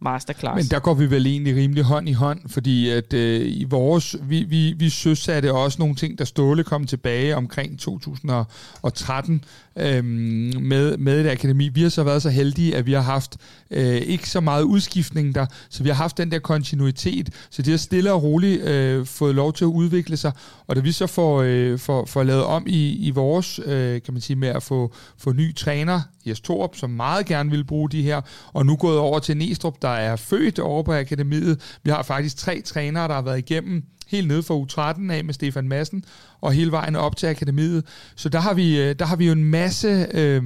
[0.00, 0.56] masterclass.
[0.56, 4.16] Men der går vi vel egentlig rimelig hånd i hånd, fordi at øh, i vores,
[4.22, 9.44] vi, vi, vi søsatte også nogle ting, der Ståle kom tilbage omkring 2013
[9.76, 11.68] øh, med, med et akademi.
[11.68, 13.36] Vi har så været så heldige, at vi har haft
[13.70, 17.70] øh, ikke så meget udskiftning der, så vi har haft den der kontinuitet, så det
[17.70, 20.32] har stille og roligt øh, fået lov til at udvikle sig,
[20.66, 24.14] og da vi så får, øh, får, får lavet om i, i vores, øh, kan
[24.14, 27.90] man sige, med at få, få ny træner, Jes Torup, som meget gerne vil bruge
[27.90, 28.20] de her,
[28.52, 31.78] og nu gået over til Næstrup, der er født over på akademiet.
[31.82, 35.34] Vi har faktisk tre trænere, der har været igennem helt ned fra U13 af med
[35.34, 36.04] Stefan Madsen,
[36.40, 37.84] og hele vejen op til akademiet.
[38.16, 40.06] Så der har vi, øh, der har vi jo en masse...
[40.14, 40.42] Øh,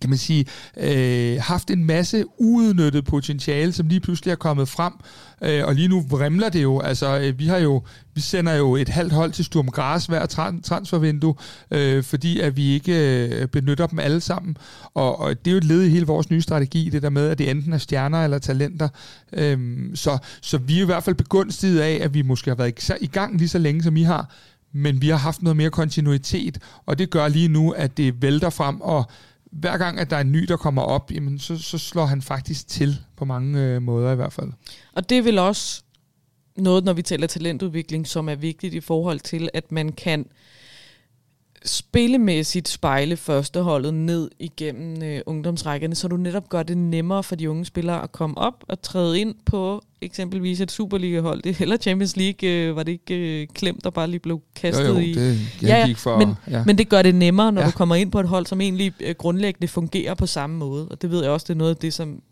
[0.00, 4.92] kan man sige, øh, haft en masse uudnyttet potentiale, som lige pludselig er kommet frem,
[5.42, 6.80] øh, og lige nu vrimler det jo.
[6.80, 7.82] Altså, øh, vi har jo,
[8.14, 10.26] vi sender jo et halvt hold til Sturm Gras hver
[10.62, 11.34] transfervindue,
[11.70, 14.56] øh, fordi at vi ikke øh, benytter dem alle sammen,
[14.94, 17.28] og, og det er jo et led i hele vores nye strategi, det der med,
[17.28, 18.88] at det enten er stjerner eller talenter.
[19.32, 19.58] Øh,
[19.94, 23.06] så, så vi er i hvert fald begunstiget af, at vi måske har været i
[23.06, 24.34] gang lige så længe, som I har,
[24.72, 28.50] men vi har haft noget mere kontinuitet, og det gør lige nu, at det vælter
[28.50, 29.10] frem, og
[29.50, 32.22] hver gang, at der er en ny, der kommer op, jamen, så, så slår han
[32.22, 34.52] faktisk til på mange øh, måder i hvert fald.
[34.92, 35.82] Og det vil også
[36.56, 40.26] noget, når vi taler talentudvikling, som er vigtigt i forhold til, at man kan
[41.64, 47.50] spillemæssigt spejle førsteholdet ned igennem øh, ungdomsrækkerne, så du netop gør det nemmere for de
[47.50, 52.16] unge spillere at komme op og træde ind på eksempelvis et Superliga-hold, det, eller Champions
[52.16, 55.12] League, øh, var det ikke øh, klemt, der bare lige blev kastet jo, jo, i.
[55.12, 56.64] Det, ja, ja, gik for, men, ja.
[56.66, 57.66] men det gør det nemmere, når ja.
[57.66, 60.88] du kommer ind på et hold, som egentlig øh, grundlæggende fungerer på samme måde.
[60.88, 62.22] Og det ved jeg også, det er noget af det, som,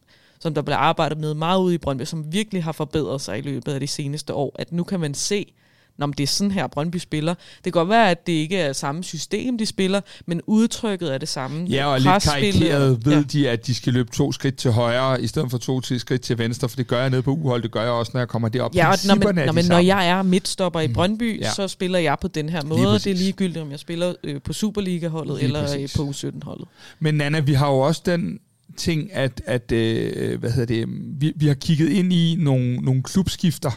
[0.40, 3.40] som der bliver arbejdet med meget ude i Brøndby, som virkelig har forbedret sig i
[3.40, 4.56] løbet af de seneste år.
[4.58, 5.52] At nu kan man se,
[5.98, 7.34] Nå, men det er sådan her, Brøndby spiller.
[7.34, 11.18] Det kan godt være, at det ikke er samme system, de spiller, men udtrykket er
[11.18, 11.66] det samme.
[11.66, 13.22] Ja, og lidt karikeret ved ja.
[13.22, 16.20] de, at de skal løbe to skridt til højre, i stedet for to til skridt
[16.20, 18.28] til venstre, for det gør jeg nede på uhold, det gør jeg også, når jeg
[18.28, 18.74] kommer derop.
[18.74, 20.92] Ja, og når, man, når, man, når jeg er midtstopper i mm.
[20.92, 21.50] Brøndby, mm, ja.
[21.50, 22.94] så spiller jeg på den her måde.
[22.94, 26.68] Det er ligegyldigt, om jeg spiller øh, på Superliga-holdet eller øh, på U17-holdet.
[27.00, 28.38] Men Nana, vi har jo også den
[28.76, 30.88] ting, at, at øh, hvad hedder det,
[31.20, 33.70] vi, vi har kigget ind i nogle, nogle klubskifter,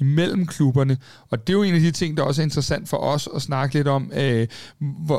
[0.00, 0.96] imellem klubberne.
[1.30, 3.42] Og det er jo en af de ting, der også er interessant for os at
[3.42, 4.12] snakke lidt om.
[4.14, 4.46] Øh,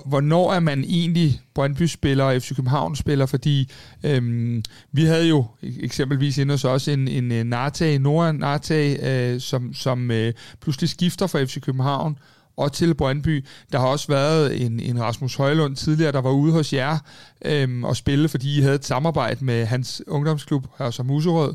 [0.06, 3.26] hvornår er man egentlig Brøndby-spiller og FC København-spiller?
[3.26, 3.72] Fordi
[4.04, 4.54] øh,
[4.92, 9.42] vi havde jo eksempelvis inde hos os en, en, øh, Nartag, Narte, Nora Narte, øh,
[9.42, 12.18] som, som øh, pludselig skifter fra FC København
[12.60, 13.46] og til Brøndby.
[13.72, 16.98] Der har også været en, en Rasmus Højlund tidligere, der var ude hos jer
[17.46, 21.54] øhm, og spille, fordi I havde et samarbejde med hans ungdomsklub, altså Muserød,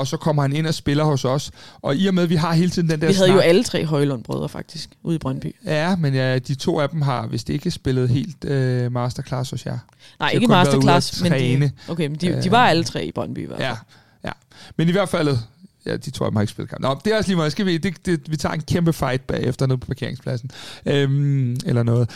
[0.00, 1.50] og så kommer han ind og spiller hos os.
[1.82, 3.40] Og i og med, at vi har hele tiden den der Vi havde snak, jo
[3.40, 5.56] alle tre Højlund-brødre faktisk, ude i Brøndby.
[5.64, 9.66] Ja, men ja, de to af dem har vist ikke spillet helt øh, masterclass hos
[9.66, 9.78] jer.
[10.20, 13.44] Nej, ikke masterclass, men de, okay, men de, de var alle tre i Brøndby i
[13.44, 13.68] hvert fald.
[14.24, 14.32] Ja, ja.
[14.76, 15.36] Men i hvert fald,
[15.86, 16.82] ja, de tror jeg, har ikke spillet kamp.
[16.82, 17.52] Nå, det er også lige meget.
[17.52, 20.50] Skal vi, det, det, vi tager en kæmpe fight bagefter nede på parkeringspladsen.
[20.86, 22.10] Øhm, eller noget.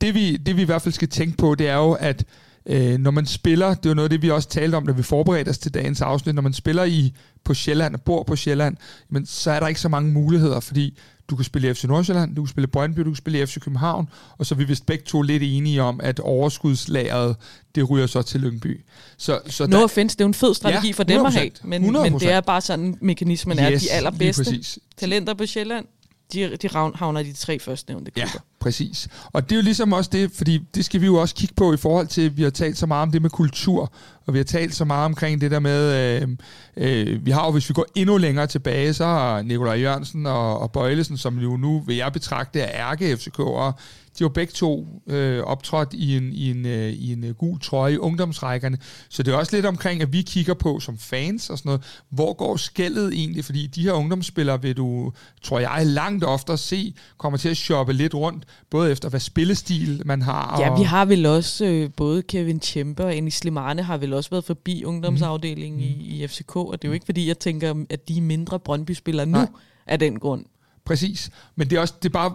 [0.00, 2.24] Det vi, det vi i hvert fald skal tænke på, det er jo, at
[2.68, 4.92] øh, når man spiller, det er jo noget af det, vi også talte om, da
[4.92, 7.12] vi forberedte os til dagens afsnit, når man spiller i
[7.44, 8.76] på Sjælland og bor på Sjælland,
[9.08, 10.98] men så er der ikke så mange muligheder, fordi
[11.30, 13.46] du kan spille i FC Nordsjælland, du kan spille i Brøndby, du kan spille i
[13.46, 17.36] FC København, og så er vi vist begge to lidt enige om, at overskudslageret,
[17.74, 18.80] det ryger så til Lyngby.
[19.16, 21.34] Så, så no der, offense, det er jo en fed strategi ja, for dem at
[21.34, 25.86] have, men, men det er bare sådan, mekanismen yes, er, de allerbedste talenter på Sjælland,
[26.32, 28.30] de, de havner i de tre første nævnte klubber.
[28.34, 29.08] Ja, præcis.
[29.32, 31.72] Og det er jo ligesom også det, fordi det skal vi jo også kigge på
[31.72, 33.92] i forhold til, at vi har talt så meget om det med kultur,
[34.26, 36.28] og vi har talt så meget omkring det der med, øh,
[36.76, 40.58] øh, vi har jo, hvis vi går endnu længere tilbage, så har Nikolaj Jørgensen og,
[40.58, 43.72] og Bøjlesen, som jo nu vil jeg betragte er ærke FCK'ere,
[44.18, 47.60] de var begge to øh, optrådt i en, i, en, øh, i en øh, gul
[47.60, 48.78] trøje i ungdomsrækkerne.
[49.08, 52.02] Så det er også lidt omkring, at vi kigger på som fans og sådan noget,
[52.10, 53.44] hvor går skældet egentlig?
[53.44, 57.92] Fordi de her ungdomsspillere vil du, tror jeg, langt oftere se, kommer til at shoppe
[57.92, 60.60] lidt rundt, både efter hvad spillestil man har.
[60.60, 64.30] Ja, vi har vel også, øh, både Kevin Tjempe og Enis Slimane har vel også
[64.30, 65.86] været forbi ungdomsafdelingen mm.
[65.86, 68.58] i, i FCK, og det er jo ikke fordi, jeg tænker, at de er mindre
[68.58, 69.38] Brøndby-spillere nu
[69.86, 70.44] af den grund.
[70.88, 71.30] Præcis.
[71.56, 72.34] Men det er også det er bare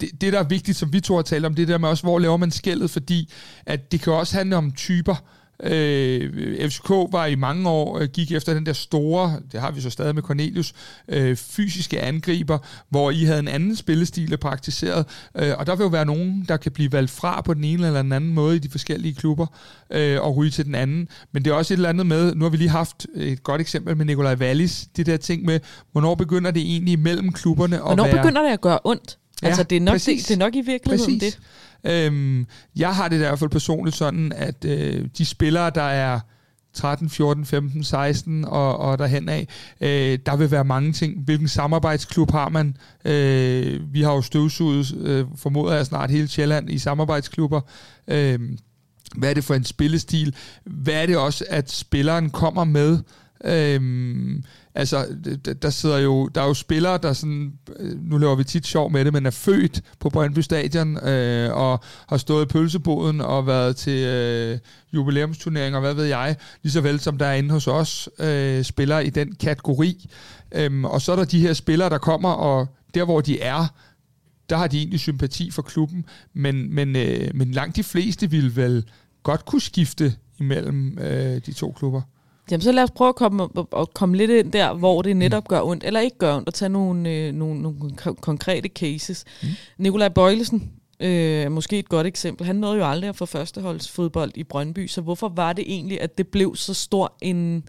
[0.00, 2.02] det, det, der er vigtigt, som vi to har talt om, det der med også,
[2.02, 3.32] hvor laver man skældet, fordi
[3.66, 5.14] at det kan også handle om typer.
[5.62, 9.80] Øh, FCK var i mange år, øh, gik efter den der store, det har vi
[9.80, 10.72] så stadig med Cornelius,
[11.08, 12.58] øh, fysiske angriber,
[12.90, 16.56] hvor I havde en anden spillestil praktiseret, øh, og der vil jo være nogen, der
[16.56, 19.46] kan blive valgt fra på den ene eller den anden måde i de forskellige klubber,
[19.90, 21.08] øh, og ryge til den anden.
[21.32, 23.60] Men det er også et eller andet med, nu har vi lige haft et godt
[23.60, 25.60] eksempel med Nikolaj Wallis, det der ting med,
[25.92, 28.16] hvornår begynder det egentlig mellem klubberne at Hvornår være...
[28.16, 29.18] begynder det at gøre ondt?
[29.42, 31.34] Ja, altså, det er, nok, det, det er nok i virkeligheden præcis.
[31.34, 31.42] det.
[31.86, 36.20] Øhm, jeg har det i hvert fald personligt sådan, at øh, de spillere, der er
[36.74, 39.48] 13, 14, 15, 16 og, og derhen af.
[39.80, 41.24] Øh, der vil være mange ting.
[41.24, 42.76] Hvilken samarbejdsklub har man?
[43.04, 47.60] Øh, vi har jo støvsuget, øh, formoder jeg snart, hele Sjælland i samarbejdsklubber.
[48.08, 48.38] Øh,
[49.16, 50.34] hvad er det for en spillestil?
[50.64, 52.98] Hvad er det også, at spilleren kommer med?
[53.44, 55.06] Øhm, altså,
[55.62, 58.90] der sidder jo, der er jo spillere, der sådan, øh, nu laver vi tit sjov
[58.90, 63.46] med det, men er født på Brøndby Stadion øh, og har stået i pølseboden og
[63.46, 64.58] været til øh,
[64.92, 69.06] jubilæumsturneringer, hvad ved jeg, lige så vel som der er inde hos os øh, spillere
[69.06, 70.10] i den kategori.
[70.54, 73.66] Øhm, og så er der de her spillere, der kommer, og der hvor de er,
[74.50, 78.56] der har de egentlig sympati for klubben, men, men, øh, men langt de fleste vil
[78.56, 78.84] vel
[79.22, 82.02] godt kunne skifte imellem øh, de to klubber.
[82.50, 85.48] Jamen så lad os prøve at komme, at komme lidt ind der, hvor det netop
[85.48, 89.24] gør ondt, eller ikke gør ondt, og tage nogle, øh, nogle, nogle konkrete cases.
[89.42, 89.48] Mm.
[89.78, 92.46] Nikolaj Bøjlesen øh, måske et godt eksempel.
[92.46, 96.18] Han nåede jo aldrig at få førsteholdsfodbold i Brøndby, så hvorfor var det egentlig, at
[96.18, 97.68] det blev så stor en,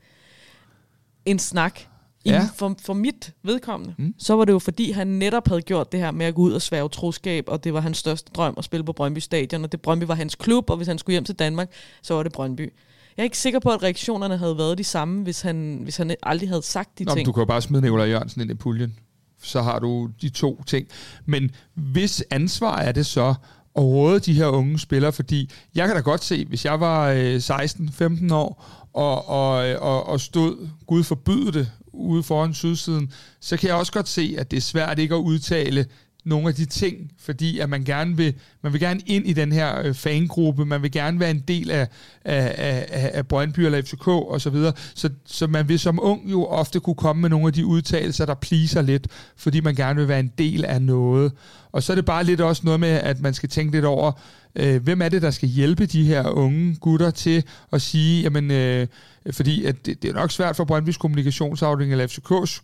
[1.26, 1.80] en snak
[2.26, 2.48] Ja.
[2.56, 4.14] For, for mit vedkommende, mm.
[4.18, 6.52] så var det jo fordi, han netop havde gjort det her med at gå ud
[6.52, 9.72] og svære troskab, og det var hans største drøm at spille på Brøndby Stadion, og
[9.72, 11.70] det Brøndby var hans klub, og hvis han skulle hjem til Danmark,
[12.02, 12.74] så var det Brøndby.
[13.18, 16.16] Jeg er ikke sikker på, at reaktionerne havde været de samme, hvis han, hvis han
[16.24, 17.26] aldrig havde sagt de Nå, ting.
[17.26, 18.96] Du kan jo bare smide Nikolaj Jørgensen ind i puljen.
[19.44, 20.88] Så har du de to ting.
[21.26, 23.36] Men hvis ansvar er det så
[23.76, 27.14] at råde de her unge spillere, fordi jeg kan da godt se, hvis jeg var
[27.14, 33.58] 16-15 øh, år og, og, og, og stod, Gud forbyde det, ude foran sydsiden, så
[33.58, 35.86] kan jeg også godt se, at det er svært ikke at udtale
[36.26, 38.34] nogle af de ting, fordi at man gerne vil,
[38.64, 41.72] man vil gerne ind i den her øh, fangruppe, man vil gerne være en del
[41.72, 41.88] af,
[42.26, 46.32] af, af, af Brøndby eller FCK og så videre, så, så man vil som ung
[46.32, 49.08] jo ofte kunne komme med nogle af de udtalelser, der pleaser lidt,
[49.38, 51.32] fordi man gerne vil være en del af noget.
[51.72, 54.12] Og så er det bare lidt også noget med, at man skal tænke lidt over,
[54.56, 58.52] øh, hvem er det, der skal hjælpe de her unge gutter til at sige, jamen,
[58.52, 58.88] øh,
[59.32, 62.64] fordi at det, det er nok svært for Brøndby's kommunikationsafdeling eller FCK's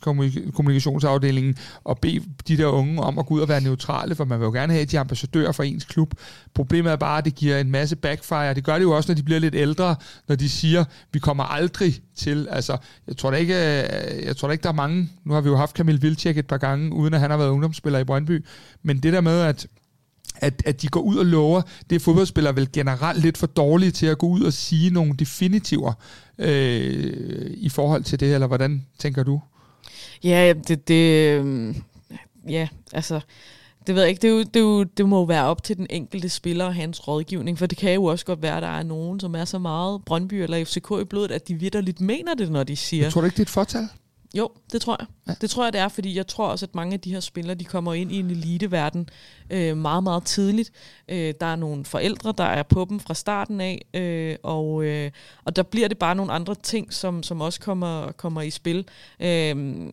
[0.51, 1.57] kommunikationsafdeling
[1.89, 4.45] at bede de der unge om at gå ud og være neutrale, for man vil
[4.45, 6.13] jo gerne have de ambassadører for ens klub.
[6.53, 8.53] Problemet er bare, at det giver en masse backfire.
[8.53, 9.95] Det gør det jo også, når de bliver lidt ældre,
[10.27, 12.47] når de siger, vi kommer aldrig til.
[12.51, 12.77] Altså,
[13.07, 15.49] jeg tror da ikke, øh, jeg tror da ikke der er mange, nu har vi
[15.49, 18.45] jo haft Kamil Vilcek et par gange, uden at han har været ungdomsspiller i Brøndby,
[18.83, 19.67] men det der med, at
[20.41, 23.91] at, at de går ud og lover, det er fodboldspillere vel generelt lidt for dårlige
[23.91, 25.93] til at gå ud og sige nogle definitiver
[26.37, 29.41] øh, i forhold til det, eller hvordan tænker du?
[30.23, 31.75] Ja, det, det øh,
[32.49, 33.19] ja, altså,
[33.87, 35.63] det ved jeg ikke, det, er jo, det, er jo, det må jo være op
[35.63, 38.63] til den enkelte spiller og hans rådgivning, for det kan jo også godt være, at
[38.63, 42.01] der er nogen, som er så meget Brøndby eller FCK i blodet, at de vidderligt
[42.01, 43.03] mener det, når de siger...
[43.03, 43.89] Jeg tror du ikke, det er et fortal?
[44.37, 45.07] Jo, det tror jeg.
[45.27, 45.33] Ja.
[45.41, 47.55] Det tror jeg, det er, fordi jeg tror også, at mange af de her spillere,
[47.55, 49.09] de kommer ind i en eliteverden
[49.49, 50.71] øh, meget, meget tidligt.
[51.09, 55.11] Øh, der er nogle forældre, der er på dem fra starten af, øh, og, øh,
[55.45, 58.87] og der bliver det bare nogle andre ting, som, som også kommer, kommer i spil.
[59.19, 59.91] Øh,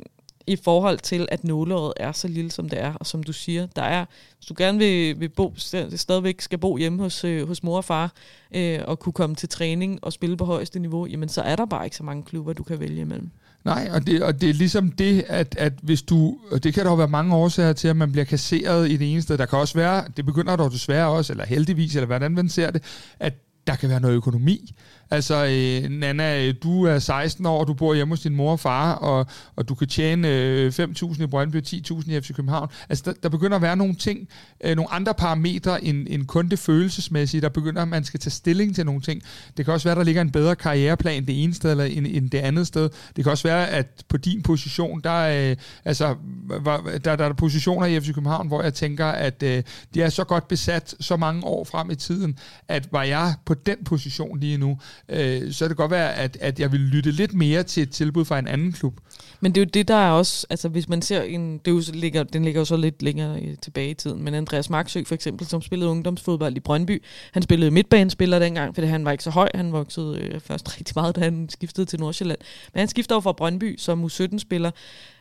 [0.48, 2.94] i forhold til, at nåleåret er så lille, som det er.
[2.94, 4.04] Og som du siger, der er,
[4.36, 5.54] hvis du gerne vil, vil bo,
[5.96, 8.12] stadigvæk skal bo hjemme hos, øh, hos mor og far,
[8.54, 11.66] øh, og kunne komme til træning og spille på højeste niveau, jamen så er der
[11.66, 13.30] bare ikke så mange klubber, du kan vælge imellem.
[13.64, 16.84] Nej, og det, og det er ligesom det, at, at hvis du, og det kan
[16.84, 19.38] der jo være mange årsager til, at man bliver kasseret i det ene sted.
[19.38, 22.70] Der kan også være, det begynder dog desværre også, eller heldigvis, eller hvordan man ser
[22.70, 22.82] det,
[23.20, 23.34] at
[23.68, 24.74] der kan være noget økonomi.
[25.10, 28.60] Altså, øh, Nana, øh, du er 16 år, du bor hjemme hos din mor og
[28.60, 32.68] far, og, og du kan tjene øh, 5.000 i Brøndby og 10.000 i FC København.
[32.88, 34.28] Altså, der, der begynder at være nogle ting,
[34.64, 37.40] øh, nogle andre parametre end, end kun det følelsesmæssige.
[37.40, 39.22] Der begynder, at man skal tage stilling til nogle ting.
[39.56, 42.06] Det kan også være, at der ligger en bedre karriereplan det ene sted eller end,
[42.10, 42.90] end det andet sted.
[43.16, 46.16] Det kan også være, at på din position, der, øh, altså,
[46.60, 49.62] var, der, der er positioner i FC København, hvor jeg tænker, at øh,
[49.94, 52.38] de er så godt besat så mange år frem i tiden,
[52.68, 54.78] at var jeg på den position lige nu,
[55.08, 57.90] øh, så er det godt være, at, at jeg vil lytte lidt mere til et
[57.90, 58.94] tilbud fra en anden klub.
[59.40, 61.82] Men det er jo det, der er også, altså hvis man ser en, det jo,
[61.92, 65.14] ligger, den ligger jo så lidt længere øh, tilbage i tiden, men Andreas Marksø for
[65.14, 67.02] eksempel, som spillede ungdomsfodbold i Brøndby,
[67.32, 70.92] han spillede midtbanespiller dengang, fordi han var ikke så høj, han voksede øh, først rigtig
[70.96, 72.38] meget, da han skiftede til Nordsjælland.
[72.74, 74.70] Men han skiftede over fra Brøndby som U17-spiller,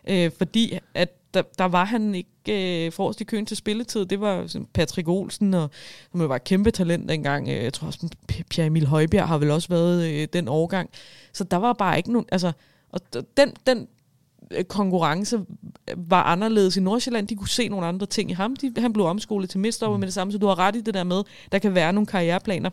[0.09, 4.05] øh, fordi at der, der var han ikke øh, forrest i køen til spilletid.
[4.05, 5.69] Det var Patrick Olsen, og,
[6.11, 7.49] som var et kæmpe talent dengang.
[7.49, 8.09] Øh, jeg tror også,
[8.49, 10.89] Pierre Emil Højbjerg har vel også været øh, den årgang.
[11.33, 12.27] Så der var bare ikke nogen...
[12.31, 12.51] Altså,
[12.89, 13.01] og
[13.37, 13.87] den, den
[14.51, 15.39] øh, konkurrence
[15.97, 17.27] var anderledes i Nordsjælland.
[17.27, 18.55] De kunne se nogle andre ting i ham.
[18.55, 19.99] De, han blev omskolet til midtstopper mm.
[19.99, 22.07] med det samme, så du har ret i det der med, der kan være nogle
[22.07, 22.69] karriereplaner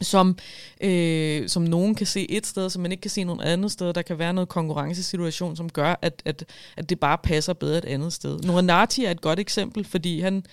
[0.00, 0.38] som,
[0.80, 3.92] øh, som nogen kan se et sted, som man ikke kan se nogen andet sted.
[3.92, 6.44] Der kan være noget konkurrencesituation, som gør, at, at,
[6.76, 8.38] at det bare passer bedre et andet sted.
[8.38, 10.44] Noranati er et godt eksempel, fordi han,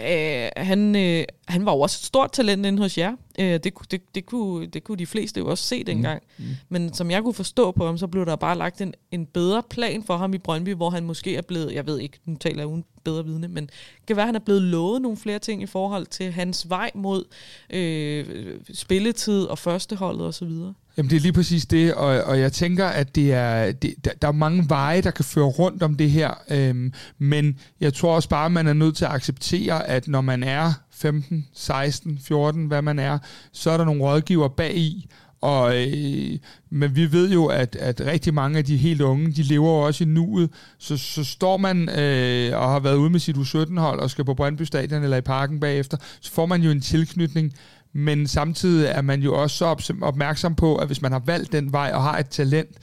[0.00, 3.12] øh, han, øh, han var jo også et stort talent inde hos jer.
[3.38, 6.22] Øh, det, det, det, kunne, det kunne de fleste jo også se dengang.
[6.38, 6.44] Mm.
[6.44, 6.50] Mm.
[6.68, 9.62] Men som jeg kunne forstå på ham, så blev der bare lagt en, en bedre
[9.70, 12.58] plan for ham i Brøndby, hvor han måske er blevet, jeg ved ikke, nu taler
[12.58, 13.70] jeg uden bedre vidne, men
[14.06, 16.90] kan være, at han er blevet lovet nogle flere ting i forhold til hans vej
[16.94, 17.24] mod
[17.70, 20.50] øh, spilletid og førsteholdet osv.
[21.00, 24.10] Jamen det er lige præcis det, og, og jeg tænker, at det er, det, der,
[24.22, 28.14] der er mange veje, der kan føre rundt om det her, øhm, men jeg tror
[28.14, 32.18] også bare, at man er nødt til at acceptere, at når man er 15, 16,
[32.24, 33.18] 14, hvad man er,
[33.52, 36.38] så er der nogle rådgiver bag i, og, øh,
[36.70, 39.78] men vi ved jo, at, at rigtig mange af de helt unge, de lever jo
[39.78, 40.50] også i nuet.
[40.78, 44.34] Så, så står man øh, og har været ude med sit U17-hold og skal på
[44.34, 47.52] Brøndby Stadion eller i parken bagefter, så får man jo en tilknytning.
[47.92, 51.72] Men samtidig er man jo også så opmærksom på, at hvis man har valgt den
[51.72, 52.76] vej og har et talent,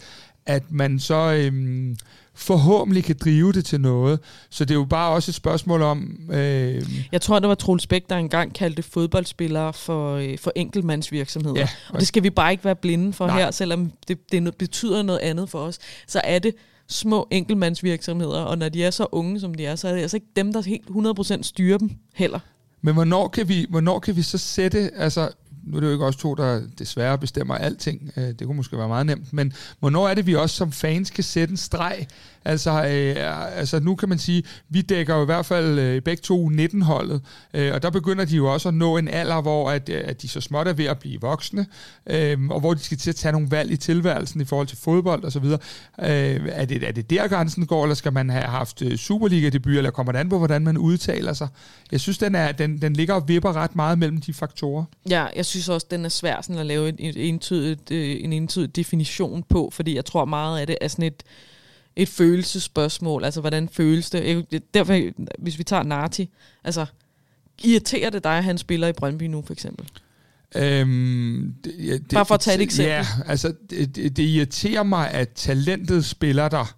[0.45, 1.33] at man så...
[1.33, 1.95] Øh,
[2.37, 4.19] forhåbentlig kan drive det til noget.
[4.49, 6.19] Så det er jo bare også et spørgsmål om...
[6.31, 6.89] Øh...
[7.11, 11.59] Jeg tror, det var Troels Bæk, der engang kaldte fodboldspillere for, øh, for enkeltmandsvirksomheder.
[11.59, 13.39] Ja, og, og det skal vi bare ikke være blinde for Nej.
[13.39, 15.79] her, selvom det, det betyder noget andet for os.
[16.07, 16.55] Så er det
[16.87, 20.17] små enkeltmandsvirksomheder, og når de er så unge, som de er, så er det altså
[20.17, 20.87] ikke dem, der helt
[21.39, 22.39] 100% styrer dem heller.
[22.81, 25.29] Men hvornår kan vi, hvornår kan vi så sætte, altså
[25.67, 28.11] nu er det jo ikke os to, der desværre bestemmer alting.
[28.17, 29.33] Øh, det kunne måske være meget nemt.
[29.33, 32.07] Men hvornår er det, vi også som fans kan sætte en streg
[32.47, 36.21] Altså, øh, altså nu kan man sige, vi dækker jo i hvert fald øh, begge
[36.21, 37.21] to 19-holdet,
[37.53, 40.21] øh, og der begynder de jo også at nå en alder, hvor at, øh, at
[40.21, 41.65] de så småt er ved at blive voksne,
[42.09, 44.77] øh, og hvor de skal til at tage nogle valg i tilværelsen i forhold til
[44.77, 45.59] fodbold og så videre.
[45.99, 49.77] Øh, er, det, er det der grænsen går, eller skal man have haft øh, Superliga-debut,
[49.77, 51.47] eller kommer det an på, hvordan man udtaler sig?
[51.91, 54.83] Jeg synes, den, er, den, den ligger og vipper ret meget mellem de faktorer.
[55.09, 58.33] Ja, jeg synes også, den er svær sådan at lave en, en, entydigt, øh, en
[58.33, 61.23] entydig definition på, fordi jeg tror meget af det er sådan et
[61.97, 63.23] et følelsesspørgsmål.
[63.23, 64.45] Altså, hvordan føles det?
[64.73, 65.01] Derfor,
[65.39, 66.29] hvis vi tager Nati,
[66.63, 66.85] altså,
[67.63, 69.89] irriterer det dig, at han spiller i Brøndby nu, for eksempel?
[70.55, 72.91] Øhm, det, ja, det, Bare for at tage et eksempel.
[72.91, 76.75] Ja, altså, det, det, det irriterer mig, at talentet spiller der.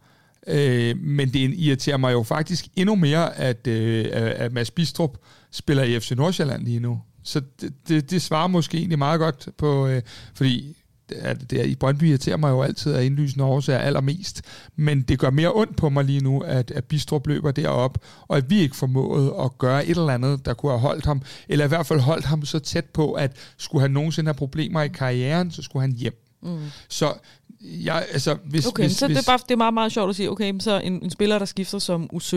[0.48, 5.18] Øh, men det irriterer mig jo faktisk endnu mere, at, øh, at Mads Bistrup
[5.52, 7.02] spiller i FC Nordsjælland lige nu.
[7.24, 10.02] Så det, det, det svarer måske egentlig meget godt på, øh,
[10.34, 10.78] fordi
[11.12, 14.42] at det er, i Brøndby irriterer mig jo altid af indlysende årsager allermest,
[14.76, 17.98] men det gør mere ondt på mig lige nu, at, at Bistrup løber derop,
[18.28, 21.22] og at vi ikke formåede at gøre et eller andet, der kunne have holdt ham,
[21.50, 24.82] eller i hvert fald holdt ham så tæt på, at skulle han nogensinde have problemer
[24.82, 26.26] i karrieren, så skulle han hjem.
[26.42, 26.60] Mm.
[26.90, 27.14] Så
[27.62, 30.10] jeg, altså, hvis, okay, hvis, så hvis, det, er bare, det er meget, meget sjovt
[30.10, 32.36] at sige, okay, så en, en spiller, der skifter som U17,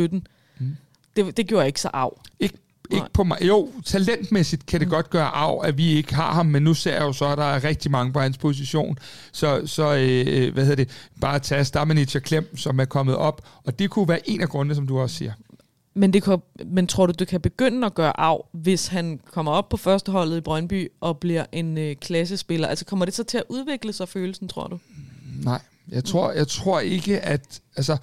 [0.58, 0.76] mm.
[1.16, 2.10] det, det gjorde ikke så af.
[2.40, 2.58] Ikke
[2.94, 3.38] ikke på mig.
[3.42, 4.90] Jo, talentmæssigt kan det mm.
[4.90, 7.38] godt gøre af, at vi ikke har ham, men nu ser jeg jo så, at
[7.38, 8.98] der er rigtig mange på hans position.
[9.32, 13.48] Så, så øh, hvad hedder det, bare tage Stamenic og Klem, som er kommet op,
[13.64, 15.32] og det kunne være en af grundene, som du også siger.
[15.94, 19.52] Men, det kan, men tror du, du kan begynde at gøre af, hvis han kommer
[19.52, 22.68] op på førsteholdet i Brøndby og bliver en øh, klassespiller?
[22.68, 24.78] Altså kommer det så til at udvikle sig følelsen, tror du?
[25.44, 27.60] Nej, jeg tror, jeg tror ikke, at...
[27.76, 27.96] Altså,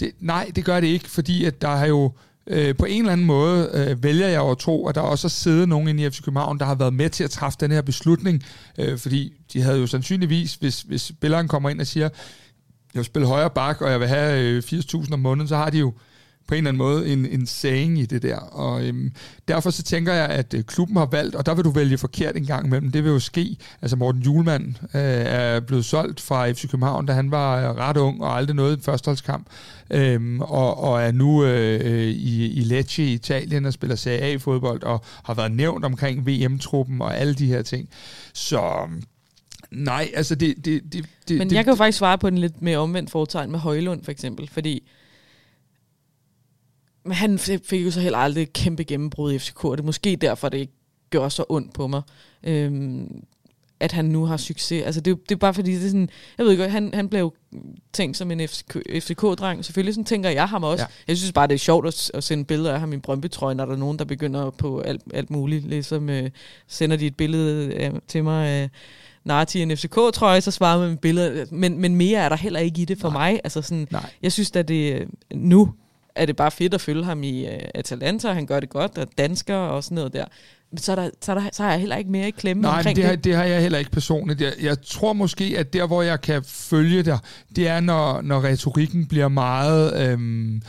[0.00, 2.12] Det, nej, det gør det ikke, fordi at der har jo
[2.50, 5.30] øh, på en eller anden måde øh, vælger jeg at tro, at der også har
[5.30, 7.82] siddet nogen inde i FC København, der har været med til at træffe den her
[7.82, 8.42] beslutning,
[8.78, 12.08] øh, fordi de havde jo sandsynligvis, hvis, hvis spilleren kommer ind og siger,
[12.94, 15.70] jeg vil spille højre bak, og jeg vil have øh, 80.000 om måneden, så har
[15.70, 15.92] de jo
[16.48, 18.36] på en eller anden måde en, en saying i det der.
[18.36, 19.12] Og øhm,
[19.48, 22.36] derfor så tænker jeg, at øh, klubben har valgt, og der vil du vælge forkert
[22.36, 22.92] en gang imellem.
[22.92, 23.56] Det vil jo ske.
[23.82, 27.96] Altså Morten Julemand øh, er blevet solgt fra FC København, da han var øh, ret
[27.96, 29.46] ung og aldrig noget i en førsteholdskamp.
[29.90, 34.82] Øhm, og, og er nu øh, i, i Lecce i Italien og spiller Serie A-fodbold
[34.82, 37.88] og har været nævnt omkring VM-truppen og alle de her ting.
[38.32, 38.88] Så
[39.70, 40.56] nej, altså det...
[40.64, 43.10] det, det, det Men det, jeg kan jo faktisk svare på den lidt mere omvendt
[43.10, 44.82] foretegn med Højlund for eksempel, fordi
[47.08, 49.86] men han fik jo så heller aldrig et kæmpe gennembrud i FCK, og det er
[49.86, 50.72] måske derfor, det ikke
[51.10, 52.02] gør så ondt på mig,
[52.42, 53.22] øhm,
[53.80, 54.84] at han nu har succes.
[54.84, 57.20] Altså det, det er bare fordi, det er sådan, jeg ved ikke, han, han blev
[57.20, 57.32] jo
[57.92, 59.64] tænkt som en FCK, FCK-dreng.
[59.64, 60.84] Selvfølgelig sådan tænker jeg ham også.
[60.84, 61.04] Ja.
[61.08, 63.64] Jeg synes bare, det er sjovt at, at sende billeder af ham i Brøndby-trøje, når
[63.64, 65.68] der er nogen, der begynder på alt, alt muligt.
[65.68, 66.30] Ligesom øh,
[66.66, 68.68] sender de et billede øh, til mig af øh,
[69.24, 71.46] Narti en FCK-trøje, så svarer man med billeder.
[71.50, 73.32] Men, men mere er der heller ikke i det for Nej.
[73.32, 73.40] mig.
[73.44, 74.10] Altså sådan, Nej.
[74.22, 75.74] Jeg synes at det øh, nu
[76.18, 78.32] er det bare fedt at følge ham i uh, Atalanta.
[78.32, 80.24] Han gør det godt, og dansker og sådan noget der.
[80.76, 82.76] Så, er der, så, er der, så har jeg heller ikke mere i klemme Nej,
[82.76, 83.04] omkring det.
[83.04, 83.24] Det.
[83.24, 84.40] det har jeg heller ikke personligt.
[84.40, 87.18] Jeg, jeg tror måske, at der, hvor jeg kan følge dig,
[87.56, 90.62] det er, når, når retorikken bliver meget øhm,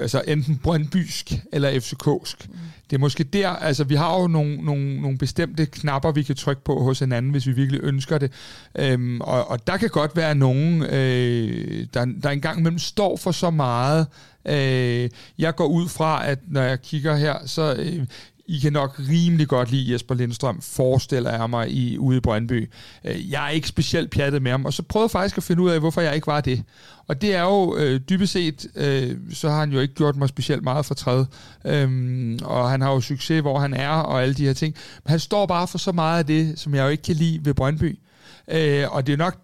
[0.00, 2.46] altså enten brøndbysk eller FCK'sk.
[2.48, 2.58] Mm.
[2.90, 6.36] Det er måske der, altså vi har jo nogle, nogle, nogle bestemte knapper, vi kan
[6.36, 8.32] trykke på hos hinanden, hvis vi virkelig ønsker det.
[8.78, 13.32] Øhm, og, og der kan godt være nogen, øh, der, der engang imellem står for
[13.32, 14.06] så meget,
[14.48, 18.06] Øh, jeg går ud fra, at når jeg kigger her, så øh,
[18.46, 22.70] I kan nok rimelig godt lide Jesper Lindstrøm, forestiller jeg mig, i, ude i Brøndby.
[23.04, 25.62] Øh, jeg er ikke specielt pjattet med ham, og så prøvede jeg faktisk at finde
[25.62, 26.62] ud af, hvorfor jeg ikke var det.
[27.06, 30.28] Og det er jo øh, dybest set, øh, så har han jo ikke gjort mig
[30.28, 31.26] specielt meget for træet.
[31.64, 34.74] Øhm, og han har jo succes, hvor han er, og alle de her ting.
[35.04, 37.44] Men han står bare for så meget af det, som jeg jo ikke kan lide
[37.44, 37.98] ved Brøndby.
[38.48, 39.36] Øh, og det er nok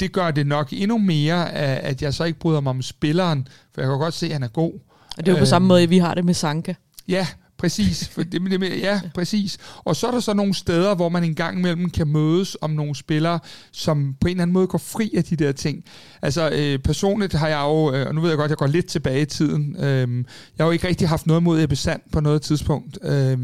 [0.00, 3.80] det gør det nok endnu mere, at jeg så ikke bryder mig om spilleren, for
[3.80, 4.72] jeg kan godt se, at han er god.
[5.18, 6.74] Og det er jo på samme øhm, måde, vi har det med Sanka.
[7.08, 7.26] Ja,
[7.58, 8.08] præcis.
[8.08, 9.58] For det, det, ja, præcis.
[9.84, 12.70] Og så er der så nogle steder, hvor man en gang imellem kan mødes om
[12.70, 13.38] nogle spillere,
[13.72, 15.84] som på en eller anden måde går fri af de der ting.
[16.22, 18.66] Altså øh, personligt har jeg jo, øh, og nu ved jeg godt, at jeg går
[18.66, 20.24] lidt tilbage i tiden, øh,
[20.58, 22.98] jeg har jo ikke rigtig haft noget mod Ebbe Sand på noget tidspunkt.
[23.02, 23.38] Øh,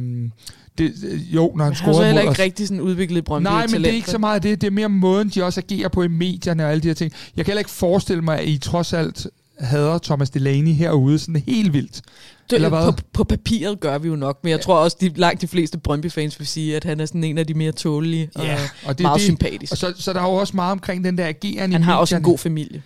[0.79, 0.95] det,
[1.35, 2.07] jo, når han, scorer mod os.
[2.07, 3.85] Han ikke rigtig sådan udviklet Brøndby Nej, men talent.
[3.85, 4.61] det er ikke så meget det.
[4.61, 7.12] Det er mere måden, de også agerer på i medierne og alle de her ting.
[7.37, 9.27] Jeg kan heller ikke forestille mig, at I trods alt
[9.59, 12.03] hader Thomas Delaney herude sådan helt vildt.
[12.51, 12.93] Det, Eller hvad?
[12.93, 14.63] På, på papiret gør vi jo nok, men jeg ja.
[14.63, 17.47] tror også, de langt de fleste Brøndby-fans vil sige, at han er sådan en af
[17.47, 19.75] de mere tålige og, ja, og det, meget det, sympatiske.
[19.75, 22.01] Og så, så der er jo også meget omkring den der ageren Han har medierne.
[22.01, 22.83] også en god familie.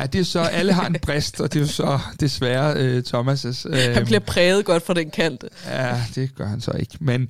[0.00, 3.02] Ja, det er så, alle har en brist, og det er jo så desværre uh,
[3.08, 5.44] Thomas' Uh, han bliver præget godt fra den kant.
[5.66, 6.96] Ja, det gør han så ikke.
[7.00, 7.28] Men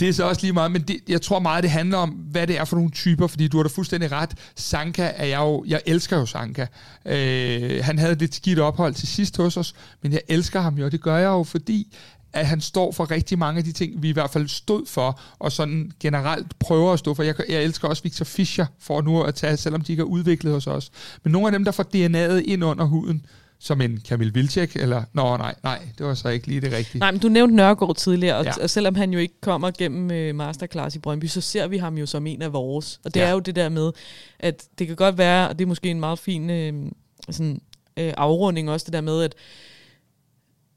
[0.00, 2.46] det er så også lige meget, men det, jeg tror meget, det handler om, hvad
[2.46, 4.30] det er for nogle typer, fordi du har da fuldstændig ret.
[4.56, 6.66] Sanka er jeg jo, jeg elsker jo Sanka.
[7.06, 10.84] Øh, han havde lidt skidt ophold til sidst hos os, men jeg elsker ham jo,
[10.84, 11.96] og det gør jeg jo, fordi
[12.32, 15.20] at han står for rigtig mange af de ting, vi i hvert fald stod for,
[15.38, 17.22] og sådan generelt prøver at stå for.
[17.22, 20.52] Jeg, jeg elsker også Victor Fischer for nu at tage, selvom de ikke er udviklet
[20.52, 20.90] hos os.
[21.24, 23.26] Men nogle af dem, der får DNA'et ind under huden,
[23.58, 25.02] som en Kamil Vilcek, eller...
[25.12, 26.98] Nå, nej, nej, det var så ikke lige det rigtige.
[26.98, 28.52] Nej, men du nævnte Nørgaard tidligere, og, ja.
[28.62, 31.98] og selvom han jo ikke kommer gennem uh, masterclass i Brøndby, så ser vi ham
[31.98, 33.00] jo som en af vores.
[33.04, 33.26] Og det ja.
[33.26, 33.92] er jo det der med,
[34.38, 36.90] at det kan godt være, og det er måske en meget fin uh,
[37.30, 37.60] sådan,
[38.00, 39.34] uh, afrunding også, det der med, at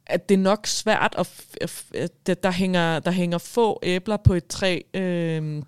[0.10, 1.30] at det er nok svært, at,
[2.26, 5.64] at der, hænger, der hænger få æbler på et træ øh,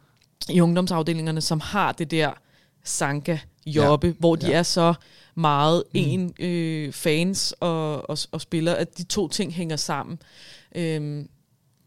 [0.50, 2.32] i ungdomsafdelingerne, som har det der
[2.84, 4.14] sanka jobbe, ja.
[4.20, 4.58] hvor de ja.
[4.58, 4.94] er så
[5.36, 6.00] meget mm.
[6.00, 10.20] en øh, fans og, og, og spillere, at de to ting hænger sammen.
[10.76, 11.30] Øhm,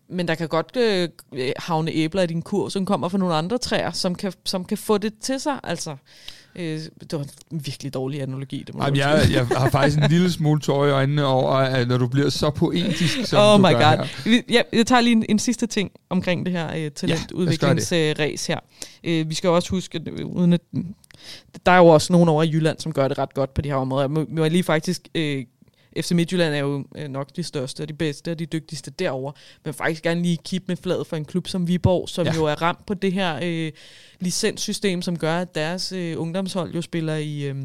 [0.08, 1.08] men der kan godt øh,
[1.56, 4.78] havne æbler i din kur, som kommer fra nogle andre træer, som kan, som kan
[4.78, 5.60] få det til sig.
[5.62, 5.96] Altså,
[6.56, 8.62] øh, det var en virkelig dårlig analogi.
[8.66, 11.88] Det må Jamen, jeg, jeg har faktisk en lille smule tår i øjnene over, at
[11.88, 14.06] når du bliver så poetisk, som oh du my God.
[14.24, 14.42] Her.
[14.50, 18.60] Ja, jeg tager lige en, en sidste ting omkring det her øh, talentudviklingsræs ja, her.
[19.04, 20.60] Øh, vi skal også huske, at, øh, uden at
[21.66, 23.68] der er jo også nogen over i Jylland, som gør det ret godt på de
[23.68, 24.08] her områder.
[24.18, 25.08] Jeg må lige faktisk...
[25.14, 25.44] Øh,
[26.00, 29.32] FC Midtjylland er jo øh, nok de største og de bedste og de dygtigste derover,
[29.64, 32.34] men faktisk gerne lige kigge med fladet for en klub som Viborg, som ja.
[32.34, 33.72] jo er ramt på det her øh,
[34.20, 37.56] licenssystem, som gør, at deres øh, ungdomshold jo spiller i, øh,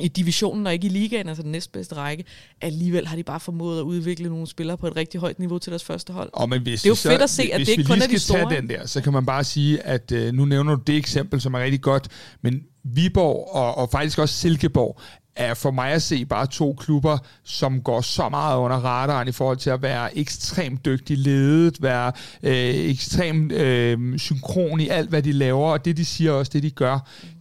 [0.00, 2.24] i divisionen og ikke i ligaen, altså den næstbedste række.
[2.60, 5.70] Alligevel har de bare formået at udvikle nogle spillere på et rigtig højt niveau til
[5.70, 6.30] deres første hold.
[6.32, 8.06] Og men hvis det er jo så, fedt at se, at det ikke kun er
[8.06, 8.46] de store.
[8.46, 10.96] Hvis vi den der, så kan man bare sige, at øh, nu nævner du det
[10.96, 12.08] eksempel, som er rigtig godt,
[12.42, 15.00] men Viborg og, og faktisk også Silkeborg
[15.38, 19.32] er for mig at se bare to klubber, som går så meget under radaren i
[19.32, 22.12] forhold til at være ekstremt dygtig ledet, være
[22.42, 26.62] øh, ekstremt øh, synkron i alt, hvad de laver, og det de siger også, det
[26.62, 26.98] de gør,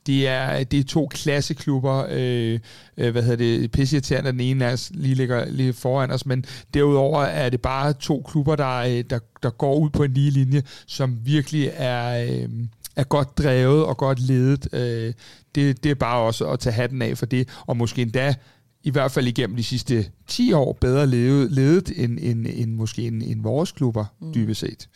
[0.08, 2.60] det er, det er to klasseklubber, øh,
[2.98, 6.46] øh, hvad hedder det, pisseirriterende, den ene af os lige ligger lige foran os, men
[6.74, 10.32] derudover er det bare to klubber, der, øh, der, der går ud på en lige
[10.32, 12.28] linje, som virkelig er...
[12.28, 12.50] Øh,
[12.98, 14.68] er godt drevet og godt ledet.
[14.74, 15.14] Øh,
[15.56, 18.36] det, det er bare også at tage hatten af for det, og måske endda
[18.84, 23.08] i hvert fald igennem de sidste 10 år bedre ledet, ledet end, end, end måske
[23.08, 24.34] en, en vores klubber, mm.
[24.34, 24.90] dybest set.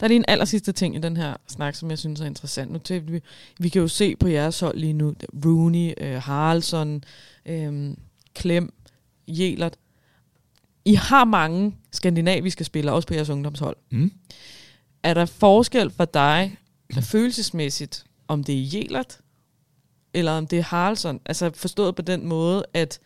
[0.00, 2.24] Der er lige en aller sidste ting i den her snak, som jeg synes er
[2.24, 2.72] interessant.
[2.72, 3.20] Nu til, vi,
[3.58, 7.04] vi kan jo se på jeres hold lige nu, Rooney, øh, Haraldsson,
[7.46, 7.94] øh,
[8.34, 8.72] Klem,
[9.28, 9.76] Jelert.
[10.84, 13.76] I har mange skandinaviske spillere, også på jeres ungdomshold.
[13.90, 14.12] Mm.
[15.02, 16.58] Er der forskel for dig
[16.94, 19.20] følelsesmæssigt, om det er Jelert,
[20.14, 21.20] eller om det er Haraldsson?
[21.26, 23.00] Altså forstået på den måde, at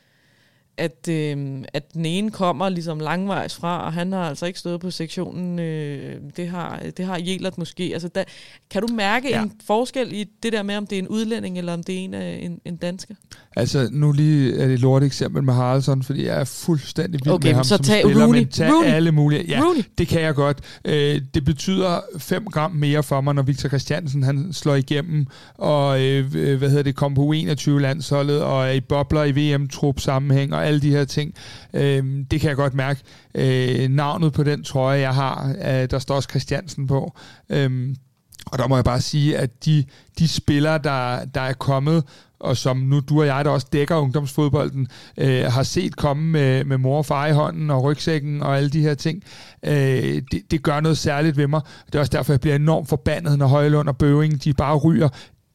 [0.76, 4.80] at, øh, at den ene kommer ligesom langvejs fra, og han har altså ikke stået
[4.80, 5.58] på sektionen.
[5.58, 7.90] Øh, det har det har Jelert måske.
[7.92, 8.24] Altså, der,
[8.70, 9.42] kan du mærke ja.
[9.42, 11.98] en forskel i det der med, om det er en udlænding, eller om det er
[11.98, 13.14] en, en, en dansker?
[13.56, 17.34] Altså, nu lige er det et lort eksempel med Haraldsson, fordi jeg er fuldstændig vild
[17.34, 18.38] okay, med ham så som tag spiller, Rooney.
[18.38, 18.88] men tag Rooney.
[18.88, 19.44] alle mulige.
[19.48, 19.82] Ja, Rooney.
[19.98, 20.58] det kan jeg godt.
[20.84, 26.02] Øh, det betyder 5 gram mere for mig, når Victor Christiansen han slår igennem, og
[26.02, 30.61] øh, hvad hedder det, kommer på U21-landsholdet, og er i bobler i VM-trup sammenhæng, og
[30.62, 31.34] alle de her ting.
[31.74, 33.00] Øh, det kan jeg godt mærke.
[33.34, 37.16] Øh, navnet på den trøje, jeg har, øh, der står også Christiansen på.
[37.50, 37.94] Øh,
[38.46, 39.84] og der må jeg bare sige, at de,
[40.18, 42.04] de spillere, der, der er kommet,
[42.40, 46.64] og som nu du og jeg, der også dækker ungdomsfodbolden, øh, har set komme med,
[46.64, 49.22] med mor og far i hånden og rygsækken og alle de her ting,
[49.62, 51.60] øh, det, det gør noget særligt ved mig.
[51.86, 55.08] Det er også derfor, jeg bliver enormt forbandet, når Højlund og Bøving, de bare ryger,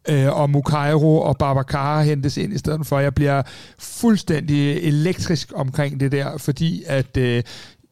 [0.09, 2.99] øh, og Mukairo og Babacar hentes ind i stedet for.
[2.99, 3.41] Jeg bliver
[3.77, 7.43] fuldstændig elektrisk omkring det der, fordi at øh,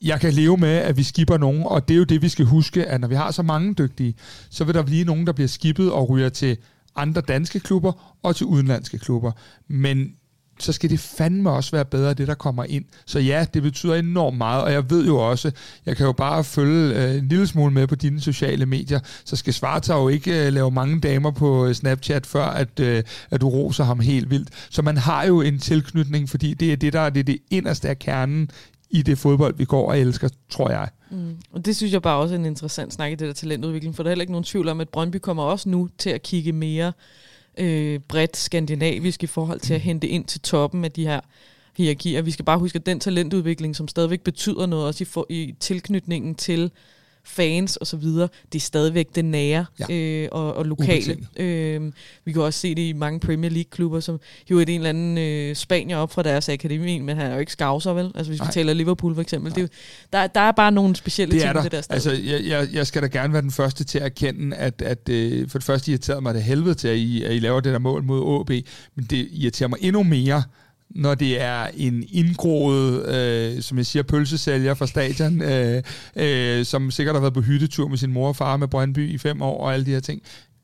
[0.01, 2.45] jeg kan leve med, at vi skipper nogen, og det er jo det, vi skal
[2.45, 4.15] huske, at når vi har så mange dygtige,
[4.49, 6.57] så vil der blive nogen, der bliver skippet og ryger til
[6.95, 9.31] andre danske klubber og til udenlandske klubber.
[9.67, 10.15] Men
[10.59, 12.85] så skal det fandme også være bedre, det der kommer ind.
[13.05, 15.51] Så ja, det betyder enormt meget, og jeg ved jo også,
[15.85, 19.35] jeg kan jo bare følge øh, en lille smule med på dine sociale medier, så
[19.35, 23.41] skal Svarta jo ikke øh, lave mange damer på øh, Snapchat, før at, øh, at
[23.41, 24.49] du roser ham helt vildt.
[24.69, 27.89] Så man har jo en tilknytning, fordi det er det, der er det, det inderste
[27.89, 28.49] af kernen
[28.89, 30.89] i det fodbold, vi går og elsker, tror jeg.
[31.11, 31.35] Mm.
[31.51, 34.03] Og det synes jeg bare også er en interessant snak i det der talentudvikling, for
[34.03, 36.51] der er heller ikke nogen tvivl om, at Brøndby kommer også nu til at kigge
[36.51, 36.93] mere
[37.57, 41.19] øh, bredt skandinavisk i forhold til at hente ind til toppen af de her
[41.77, 42.21] hierarkier.
[42.21, 45.55] Vi skal bare huske, at den talentudvikling, som stadigvæk betyder noget, også i, for, i
[45.59, 46.71] tilknytningen til
[47.25, 49.95] fans og så videre, det er stadigvæk det nære ja.
[49.95, 51.17] øh, og, og lokale.
[51.37, 51.91] Øh,
[52.25, 54.19] vi kan også se det i mange Premier League-klubber, som
[54.51, 57.39] jo er en eller anden øh, spanier op fra deres akademi, men han er jo
[57.39, 58.11] ikke skavser, vel?
[58.15, 59.55] Altså hvis vi taler Liverpool for eksempel.
[59.55, 59.67] Det er
[60.13, 61.61] der, der er bare nogle specielle det ting der.
[61.61, 61.93] det der sted.
[61.93, 65.09] Altså, jeg, jeg, jeg skal da gerne være den første til at erkende, at, at
[65.09, 67.73] øh, for det første irriterer mig det helvede til, at I, at I laver det
[67.73, 68.49] der mål mod AB,
[68.95, 70.43] men det irriterer mig endnu mere,
[70.89, 75.83] når det er en indgroet, øh, som jeg siger, pølsesælger fra stadion, øh,
[76.15, 79.17] øh, som sikkert har været på hyttetur med sin mor og far med Brøndby i
[79.17, 80.21] fem år og alle de her ting.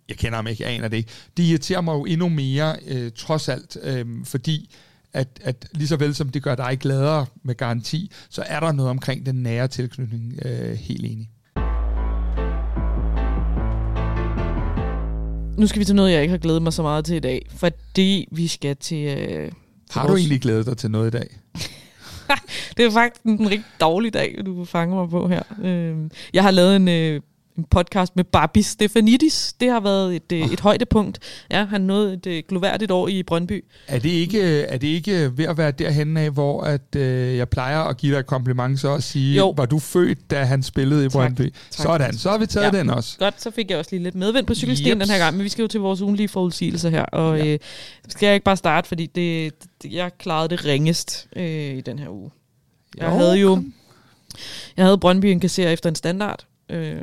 [0.10, 1.10] Jeg kender ham ikke, jeg aner det ikke.
[1.38, 4.76] Det irriterer mig jo endnu mere, øh, trods alt, øh, fordi
[5.14, 8.72] at, at lige så vel som det gør dig gladere med garanti, så er der
[8.72, 11.30] noget omkring den nære tilknytning øh, helt enig.
[15.58, 17.46] Nu skal vi til noget, jeg ikke har glædet mig så meget til i dag,
[17.50, 19.18] fordi vi skal til...
[19.18, 19.52] Øh,
[19.92, 21.28] har du egentlig glædet dig til noget i dag?
[22.78, 25.44] det er faktisk en rigtig dårlig dag, du fanger mig på her.
[26.34, 27.22] Jeg har lavet en,
[27.58, 29.54] en podcast med Barbie Stefanidis.
[29.60, 30.54] Det har været et, oh.
[30.54, 31.20] et højdepunkt.
[31.52, 33.66] Ja, han nåede et, et gloværdigt år i Brøndby.
[33.88, 37.50] Er det ikke, er det ikke ved at være derhen af, hvor at, øh, jeg
[37.50, 39.54] plejer at give dig et kompliment så at sige, jo.
[39.58, 41.42] var du født, da han spillede i Brøndby?
[41.42, 41.86] Tak, tak.
[41.86, 42.80] Sådan, så har vi taget ja.
[42.80, 43.18] den også.
[43.18, 45.50] Godt, så fik jeg også lige lidt medvind på cykelstien den her gang, men vi
[45.50, 47.54] skal jo til vores ugenlige forudsigelse her, og ja.
[47.54, 47.60] øh,
[48.08, 49.54] skal jeg ikke bare starte, fordi det,
[49.92, 52.32] jeg klarede det ringest øh, i den her uge.
[52.98, 53.64] Jeg jo, havde jo
[54.78, 56.46] jeg havde Brøndby indkassere efter en standard.
[56.70, 57.02] Øh,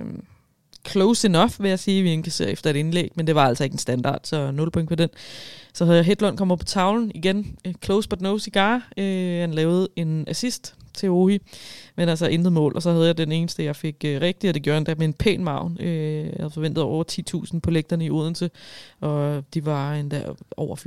[0.87, 3.75] close enough, vil jeg sige, vi indkasserer efter et indlæg, men det var altså ikke
[3.75, 5.09] en standard, så 0 point på den.
[5.75, 8.89] Så havde Hedlund kommer på tavlen igen, eh, close but no cigar.
[8.97, 11.39] Øh, han lavede en assist til Ohi,
[11.97, 14.55] men altså intet mål, og så havde jeg den eneste, jeg fik øh, rigtigt, og
[14.55, 15.77] det gjorde han da med en pæn maven.
[15.81, 17.05] Øh, jeg havde forventet over
[17.55, 18.51] 10.000 på lægterne i Odense,
[19.01, 20.25] og de var endda
[20.57, 20.85] over 14.000.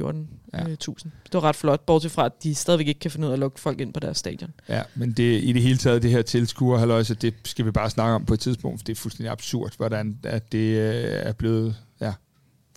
[0.54, 0.64] Ja.
[0.64, 0.78] Øh,
[1.26, 3.40] det var ret flot, bortset fra, at de stadigvæk ikke kan finde ud af at
[3.40, 4.52] lukke folk ind på deres stadion.
[4.70, 7.90] Ja, men det, i det hele taget, det her tilskuer, halløjse, det skal vi bare
[7.90, 11.34] snakke om på et tidspunkt, for det er fuldstændig absurd, hvordan at det øh, er
[11.34, 11.76] blevet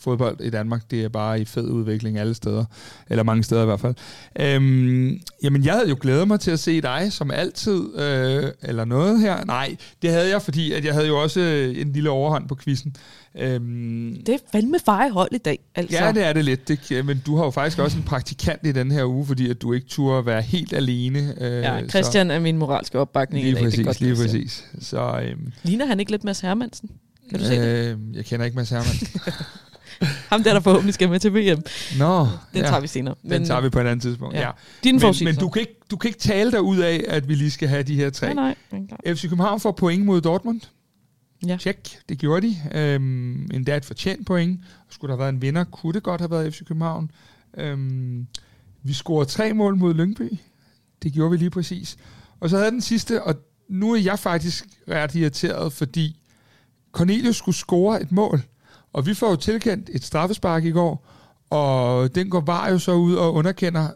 [0.05, 0.91] fodbold i Danmark.
[0.91, 2.65] Det er bare i fed udvikling alle steder,
[3.11, 3.95] eller mange steder i hvert fald.
[4.41, 8.85] Øhm, jamen, jeg havde jo glædet mig til at se dig, som altid, øh, eller
[8.85, 9.45] noget her.
[9.45, 11.41] Nej, det havde jeg, fordi at jeg havde jo også
[11.77, 12.97] en lille overhånd på quizzen.
[13.39, 14.79] Øhm, det er fandme
[15.13, 16.05] hold i dag, altså.
[16.05, 16.69] Ja, det er det lidt.
[16.69, 19.63] Det, men du har jo faktisk også en praktikant i den her uge, fordi at
[19.63, 21.35] du ikke turde være helt alene.
[21.41, 22.33] Øh, ja, Christian så.
[22.33, 23.63] er min moralske opbakning lige i dag.
[23.63, 24.65] Præcis, det er godt, lige præcis.
[24.81, 26.91] Så, øhm, Ligner han ikke lidt Mads Hermansen?
[27.31, 29.21] Kan du se øh, Jeg kender ikke Mads Hermansen.
[30.31, 31.63] Ham der, der forhåbentlig skal med til VM.
[31.99, 32.61] Nå, Den ja.
[32.63, 33.15] tager vi senere.
[33.23, 34.41] Men, den tager vi på et andet tidspunkt, ja.
[34.41, 34.51] ja.
[34.85, 37.35] Din men, men du, kan ikke, du kan ikke tale dig ud af, at vi
[37.35, 38.35] lige skal have de her tre.
[38.35, 39.15] Nej, nej.
[39.15, 40.61] FC København får point mod Dortmund.
[41.47, 41.57] Ja.
[41.61, 42.57] Tjek, det gjorde de.
[42.75, 44.61] Øhm, endda et fortjent point.
[44.91, 47.11] Skulle der have været en vinder, kunne det godt have været FC København.
[47.59, 48.27] Øhm,
[48.83, 50.39] vi scorede tre mål mod Lyngby.
[51.03, 51.97] Det gjorde vi lige præcis.
[52.41, 53.35] Og så havde den sidste, og
[53.69, 56.21] nu er jeg faktisk ret irriteret, fordi
[56.93, 58.43] Cornelius skulle score et mål,
[58.95, 61.07] og vi får jo tilkendt et straffespark i går,
[61.51, 63.89] og den går bare jo så ud og underkender,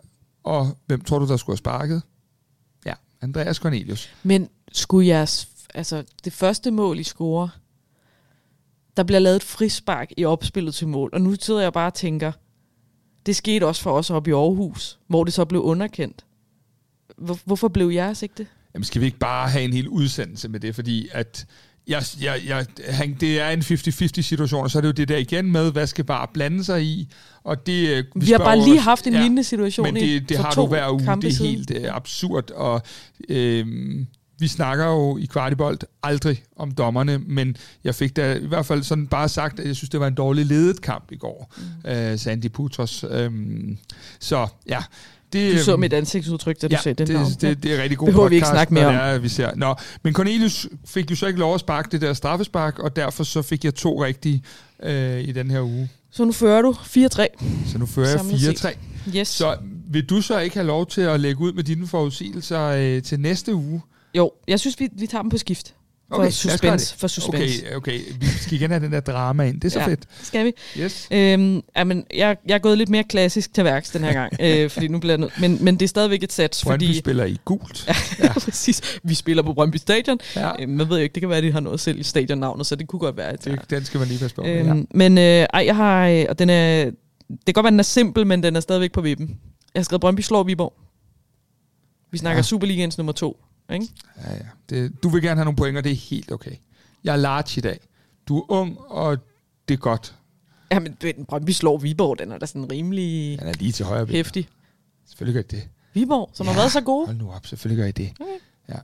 [0.42, 2.03] og hvem tror du, der skulle have sparket?
[2.86, 4.11] Ja, Andreas Cornelius.
[4.22, 7.51] Men skulle jeres, altså det første mål, I score,
[8.96, 11.94] der bliver lavet et frispark i opspillet til mål, og nu sidder jeg bare og
[11.94, 12.32] tænker,
[13.26, 16.24] det skete også for os op i Aarhus, hvor det så blev underkendt.
[17.16, 18.46] Hvor, hvorfor blev jeres ikke det?
[18.74, 21.46] Jamen skal vi ikke bare have en hel udsendelse med det, fordi at
[21.89, 25.09] jeg, jeg, jeg, han, det er en 50-50 situation, og så er det jo det
[25.09, 27.09] der igen med, hvad skal bare blande sig i.
[27.45, 30.28] Og det, øh, vi, vi har bare lige haft en ja, lignende situation men det,
[30.28, 31.01] det har du hver uge.
[31.01, 32.82] Det er helt uh, absurd, og
[33.28, 33.66] øh,
[34.39, 38.82] vi snakker jo i Kvartibold aldrig om dommerne, men jeg fik da i hvert fald
[38.82, 42.12] sådan bare sagt, at jeg synes, det var en dårlig ledet kamp i går, mm.
[42.12, 43.05] uh, Sandy Putros.
[43.05, 43.78] Um,
[44.18, 44.82] så ja,
[45.33, 47.33] det, du så mit ansigtsudtryk, da du ja, sagde den det, navn.
[47.41, 48.95] Det, det er rigtig god Behøver podcast, vi ikke snakke mere om.
[48.95, 49.51] Er, vi ser.
[49.57, 53.24] Nå, men Cornelius fik jo så ikke lov at sparke det der straffespark, og derfor
[53.24, 54.43] så fik jeg to rigtige
[54.83, 55.89] øh, i den her uge.
[56.11, 57.66] Så nu fører du 4-3.
[57.66, 58.76] Så nu fører jeg 4-3.
[59.16, 59.29] Yes.
[59.29, 59.57] Så
[59.91, 63.20] vil du så ikke have lov til at lægge ud med dine forudsigelser øh, til
[63.20, 63.83] næste uge?
[64.14, 65.74] Jo, jeg synes, vi, vi tager dem på skift.
[66.11, 66.96] For okay, suspense.
[66.98, 67.64] For suspense.
[67.66, 69.61] Okay, okay, vi skal igen have den der drama ind.
[69.61, 70.00] Det er så ja, fedt.
[70.22, 70.52] skal vi.
[70.78, 71.09] Yes.
[71.11, 74.70] Øhm, jamen, jeg, jeg er gået lidt mere klassisk til værks den her gang, øh,
[74.70, 75.30] fordi nu bliver jeg nød.
[75.40, 76.86] Men, men det er stadigvæk et sæt, fordi...
[76.86, 77.86] vi spiller i gult.
[77.88, 77.94] ja,
[78.24, 79.00] ja, præcis.
[79.02, 80.18] Vi spiller på Brøndby Stadion.
[80.36, 80.52] Ja.
[80.62, 82.66] Øhm, man ved jo ikke, det kan være, at de har noget selv i stadionnavnet,
[82.66, 83.28] så det kunne godt være.
[83.28, 84.42] At, det, den skal man lige passe på.
[84.44, 84.84] Øhm, ja.
[84.90, 86.09] Men øh, ej, jeg har...
[86.09, 88.92] Øh, og den er, det kan godt være, den er simpel, men den er stadigvæk
[88.92, 89.38] på vippen.
[89.74, 90.72] Jeg har skrevet Brøndby slår Viborg.
[92.11, 92.42] Vi snakker ja.
[92.42, 93.36] Superligaens nummer to.
[93.72, 93.88] Ikke?
[94.16, 94.46] Ja, ja.
[94.70, 96.52] Det, du vil gerne have nogle point, og det er helt okay.
[97.04, 97.80] Jeg er large i dag.
[98.28, 99.18] Du er ung, og
[99.68, 100.14] det er godt.
[100.72, 100.96] Jamen,
[101.28, 104.48] Brøndby slår Viborg, den er da sådan rimelig Den er lige til højre hæftig.
[105.06, 105.68] Selvfølgelig gør I det.
[105.94, 107.06] Viborg, som ja, har været så gode.
[107.06, 108.12] Hold nu op, selvfølgelig gør I det.
[108.20, 108.38] Okay.
[108.68, 108.78] Ja.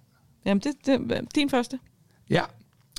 [0.45, 1.79] Jamen, det, det din første.
[2.31, 2.43] Ja.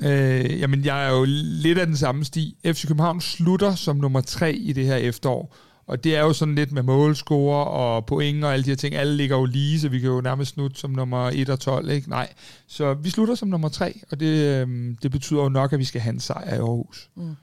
[0.03, 2.57] Øh, jamen, jeg er jo lidt af den samme sti.
[2.65, 5.55] FC København slutter som nummer tre i det her efterår.
[5.88, 8.95] Og det er jo sådan lidt med målscore og point og alle de her ting.
[8.95, 11.89] Alle ligger jo lige, så vi kan jo nærmest snutte som nummer 1 og 12.
[11.89, 12.09] Ikke?
[12.09, 12.33] Nej.
[12.67, 15.83] Så vi slutter som nummer 3, og det, øhm, det betyder jo nok, at vi
[15.83, 17.09] skal have en sejr i Aarhus.
[17.15, 17.36] Mm.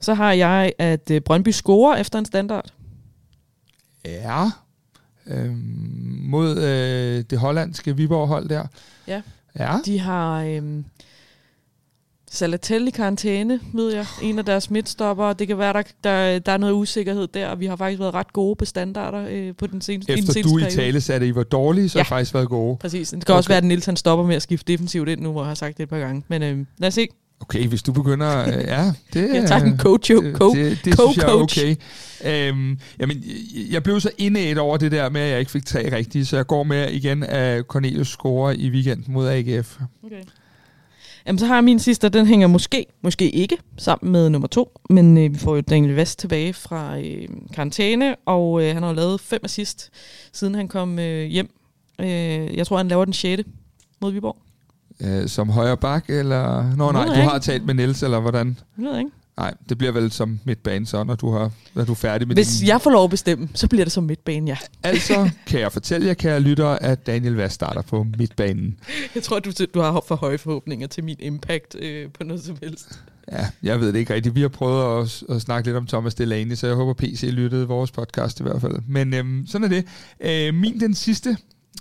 [0.00, 2.72] Så har jeg, at øh, Brøndby scorer efter en standard.
[4.04, 4.50] Ja.
[5.26, 8.66] Øhm, mod øh, det hollandske Viborg-hold der.
[9.06, 9.22] Ja.
[9.58, 9.78] ja.
[9.84, 10.42] De har...
[10.42, 10.84] Øhm,
[12.32, 14.06] Salatel i karantæne, ved jeg.
[14.22, 15.32] En af deres midtstopper.
[15.32, 18.14] Det kan være, der, der, der er noget usikkerhed der, og vi har faktisk været
[18.14, 21.26] ret gode på standarder øh, på den seneste Efter den du i tale sagde, at
[21.26, 22.02] I var dårlige, så ja.
[22.02, 22.76] har faktisk været gode.
[22.76, 23.08] Præcis.
[23.08, 23.38] Det kan okay.
[23.38, 25.54] også være, at Nils han stopper med at skifte defensivt ind nu, hvor jeg har
[25.54, 26.22] sagt det et par gange.
[26.28, 27.08] Men øh, lad os se.
[27.40, 28.48] Okay, hvis du begynder...
[28.48, 31.32] Øh, ja, det, jeg tager en coach, det, co- det, det co- synes jeg er
[31.32, 31.76] okay.
[32.24, 33.24] Øhm, jamen,
[33.70, 36.36] jeg blev så indet over det der med, at jeg ikke fik tre rigtige, så
[36.36, 39.78] jeg går med igen af Cornelius score i weekenden mod AGF.
[40.04, 40.22] Okay.
[41.26, 44.80] Jamen, så har jeg min sidste, den hænger måske, måske ikke, sammen med nummer to.
[44.90, 48.90] Men øh, vi får jo Daniel Vest tilbage fra øh, karantæne, og øh, han har
[48.90, 49.90] jo lavet fem assist,
[50.32, 51.50] siden han kom øh, hjem.
[52.00, 53.44] Øh, jeg tror, han laver den sjette
[54.00, 54.36] mod Viborg.
[55.00, 56.76] Øh, som højre bak, eller...
[56.76, 57.22] Nå nej, du ikke.
[57.22, 58.58] har talt med Niels, eller hvordan?
[58.78, 59.10] Jeg ved ikke.
[59.36, 62.36] Nej, det bliver vel som midtbane så, når du, har, når du er færdig med
[62.36, 62.68] Hvis din...
[62.68, 64.56] jeg får lov at bestemme, så bliver det som midtbane, ja.
[64.82, 68.76] altså kan jeg fortælle jer, kære lytter, at Daniel Vast starter på midtbanen.
[69.14, 72.56] Jeg tror, du, du har for høje forhåbninger til min impact øh, på noget som
[72.62, 73.00] helst.
[73.32, 74.34] Ja, jeg ved det ikke rigtigt.
[74.34, 77.68] Vi har prøvet at, at snakke lidt om Thomas Delaney, så jeg håber, PC lyttede
[77.68, 78.74] vores podcast i hvert fald.
[78.88, 79.86] Men øhm, sådan er det.
[80.20, 81.36] Øh, min den sidste,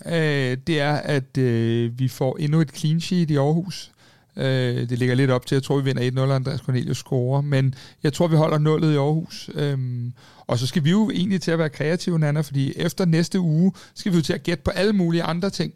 [0.06, 3.91] øh, det er, at øh, vi får endnu et clean sheet i Aarhus.
[4.40, 7.76] Øh, det ligger lidt op til, jeg tror, vi vinder 1-0, Andreas Cornelius scorer, men
[8.04, 9.50] jeg tror, vi holder nullet i Aarhus.
[9.54, 10.14] Øhm,
[10.48, 13.72] og så skal vi jo egentlig til at være kreative, Nana, fordi efter næste uge
[13.96, 15.74] skal vi jo til at gætte på alle mulige andre ting.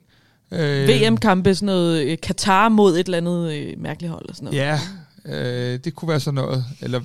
[0.52, 4.30] Øh, VM-kampe, sådan noget øh, Katar mod et eller andet øh, mærkeligt hold.
[4.30, 4.58] Og sådan noget.
[4.58, 4.80] Ja,
[5.26, 6.66] øh, det kunne være sådan noget.
[6.82, 7.02] Eller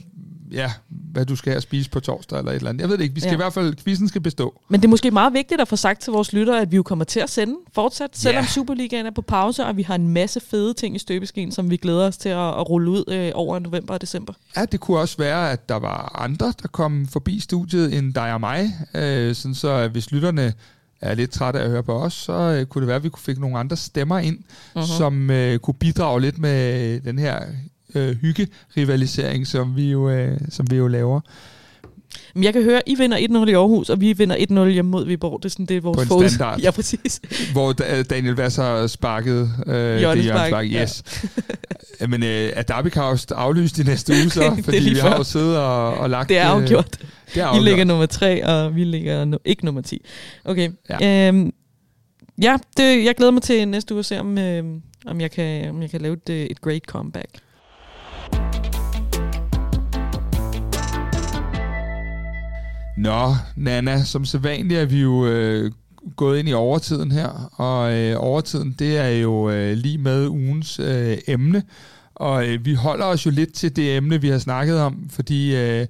[0.51, 2.81] ja, hvad du skal have at spise på torsdag eller et eller andet.
[2.81, 3.15] Jeg ved det ikke.
[3.15, 3.35] Vi skal ja.
[3.35, 4.61] i hvert fald, quizzen skal bestå.
[4.69, 6.83] Men det er måske meget vigtigt at få sagt til vores lyttere, at vi jo
[6.83, 8.49] kommer til at sende fortsat, selvom ja.
[8.49, 11.77] Superligaen er på pause, og vi har en masse fede ting i støbeskeen, som vi
[11.77, 14.33] glæder os til at, at rulle ud øh, over november og december.
[14.57, 18.33] Ja, det kunne også være, at der var andre, der kom forbi studiet end dig
[18.33, 18.75] og mig.
[18.95, 20.53] Øh, sådan så hvis lytterne
[21.01, 23.11] er lidt trætte af at høre på os, så øh, kunne det være, at vi
[23.19, 24.39] fik nogle andre stemmer ind,
[24.77, 24.97] uh-huh.
[24.97, 27.41] som øh, kunne bidrage lidt med den her
[27.95, 31.21] øh, hygge-rivalisering, som vi jo, øh, som vi jo laver.
[32.35, 35.07] Men jeg kan høre, I vinder 1-0 i Aarhus, og vi vinder 1-0 hjemme mod
[35.07, 35.43] Viborg.
[35.43, 36.61] Det er sådan, det er vores På en standard.
[36.65, 37.21] Ja, præcis.
[37.53, 37.73] Hvor
[38.11, 41.03] Daniel Vasser sparkede øh, det Spark, yes.
[42.01, 42.07] Ja.
[42.07, 44.57] Men øh, er Derby Cast aflyst i næste uge så?
[44.65, 46.29] Fordi vi har jo siddet og, og lagt...
[46.29, 46.99] Det er øh, afgjort.
[47.03, 47.63] Øh, det er afgjort.
[47.63, 50.05] I ligger nummer 3, og vi ligger no, ikke nummer 10.
[50.45, 50.71] Okay.
[51.01, 51.53] Ja, øhm,
[52.43, 54.65] ja det, jeg glæder mig til næste uge at se, om, øh,
[55.07, 57.29] om, jeg, kan, om jeg kan lave et, øh, et great comeback.
[62.99, 65.73] Nå, Nana, som sædvanligt er vi jo øh,
[66.17, 70.79] gået ind i overtiden her, og øh, overtiden, det er jo øh, lige med ugens
[70.79, 71.63] øh, emne,
[72.15, 75.57] og øh, vi holder os jo lidt til det emne, vi har snakket om, fordi
[75.57, 75.87] øh,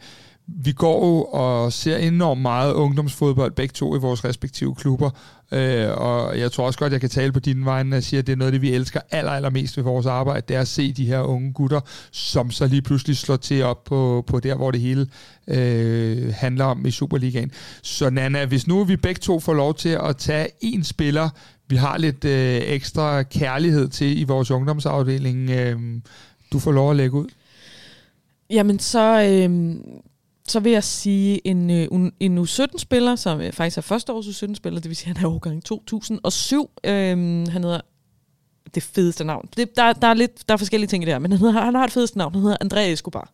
[0.47, 5.11] vi går jo og ser enormt meget ungdomsfodbold, begge to i vores respektive klubber,
[5.53, 8.27] øh, og jeg tror også godt, jeg kan tale på dine vegne, og sige, at
[8.27, 10.69] det er noget af det, vi elsker aller, allermest ved vores arbejde, det er at
[10.69, 11.81] se de her unge gutter,
[12.11, 15.07] som så lige pludselig slår til op på, på der, hvor det hele
[15.49, 17.51] øh, handler om i Superligaen.
[17.83, 21.29] Så Nana, hvis nu vi begge to får lov til at tage en spiller,
[21.69, 25.79] vi har lidt øh, ekstra kærlighed til i vores ungdomsafdeling, øh,
[26.53, 27.29] du får lov at lægge ud.
[28.51, 29.77] Jamen så, øh,
[30.51, 34.81] så vil jeg sige en, øh, en U17-spiller, som øh, faktisk er første års U17-spiller,
[34.81, 36.71] det vil sige, at han er årgang 2007.
[36.85, 37.81] Øhm, han hedder
[38.75, 39.49] det fedeste navn.
[39.57, 41.61] Det, der, der, er lidt, der er forskellige ting i det her, men han, hedder,
[41.61, 42.35] han har et fedeste navn.
[42.35, 43.31] Han hedder André Escobar.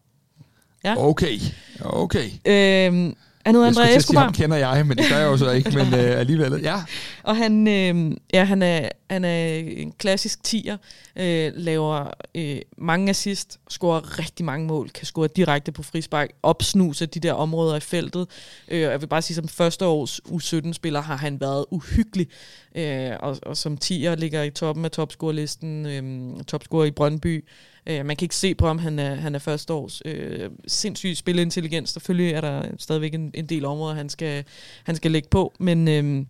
[0.84, 0.94] Ja?
[0.98, 1.38] Okay,
[1.80, 2.30] okay.
[2.44, 3.16] Øhm,
[3.46, 4.00] han hedder André Escobar.
[4.00, 6.82] Sige, ham kender jeg, men det gør jeg jo så ikke, men øh, alligevel, ja.
[7.22, 10.76] Og han, øh, ja, han, er, han er en klassisk tier,
[11.16, 17.06] øh, laver øh, mange assist, scorer rigtig mange mål, kan score direkte på frispark, opsnuse
[17.06, 18.26] de der områder i feltet.
[18.68, 22.28] Øh, jeg vil bare sige, som første års U17-spiller har han været uhyggelig,
[22.74, 27.44] øh, og, og som tier ligger i toppen af topscorelisten, øh, topscorer i Brøndby,
[27.86, 30.02] Øh, man kan ikke se på om han er, han er første års.
[30.04, 31.90] Øh, sindssygt spilintelligens.
[31.90, 34.44] Selvfølgelig er der stadigvæk en, en del områder, han skal,
[34.84, 36.26] han skal lægge på, men, øh,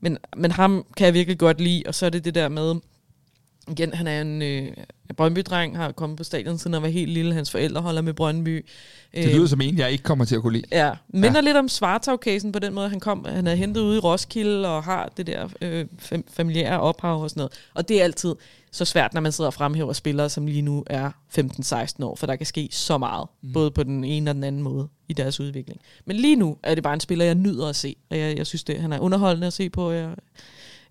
[0.00, 2.74] men, men ham kan jeg virkelig godt lide, og så er det det der med,
[3.68, 4.72] igen, han er en øh,
[5.16, 7.34] Brøndby-dreng, har kommet på stadion siden han var helt lille.
[7.34, 8.66] Hans forældre holder med Brøndby.
[9.14, 10.64] Det lyder øh, som en, jeg ikke kommer til at kunne lide.
[10.72, 11.40] Ja, minder ja.
[11.40, 12.88] lidt om Svartau-casen på den måde.
[12.88, 16.80] Han kom, han er hentet ude i Roskilde og har det der øh, fam- familiære
[16.80, 17.52] ophav og sådan noget.
[17.74, 18.34] Og det er altid
[18.72, 22.26] så svært, når man sidder og fremhæver spillere, som lige nu er 15-16 år, for
[22.26, 23.52] der kan ske så meget, mm.
[23.52, 25.80] både på den ene og den anden måde i deres udvikling.
[26.04, 28.46] Men lige nu er det bare en spiller, jeg nyder at se, og jeg, jeg
[28.46, 29.90] synes, det, han er underholdende at se på.
[29.90, 30.14] Jeg,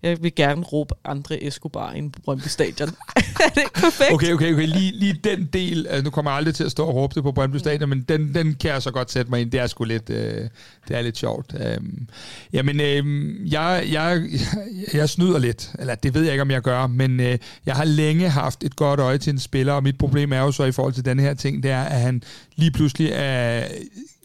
[0.02, 2.88] jeg vil gerne råbe Andre Escobar ind på Brøndby Stadion.
[3.44, 4.12] er det perfekt?
[4.12, 4.66] Okay, okay, okay.
[4.66, 7.22] Lige, lige den del, altså, nu kommer jeg aldrig til at stå og råbe det
[7.22, 9.50] på Brøndby Stadion, men den, den kan jeg så godt sætte mig ind.
[9.50, 10.48] Det er sgu lidt, øh,
[10.88, 11.54] det er lidt sjovt.
[11.60, 12.08] Øhm,
[12.52, 13.04] jamen, øh,
[13.52, 14.22] jeg, jeg,
[14.94, 17.84] jeg snyder lidt, eller det ved jeg ikke, om jeg gør, men øh, jeg har
[17.84, 20.72] længe haft et godt øje til en spiller, og mit problem er jo så i
[20.72, 22.22] forhold til den her ting, det er, at han
[22.56, 23.64] lige pludselig er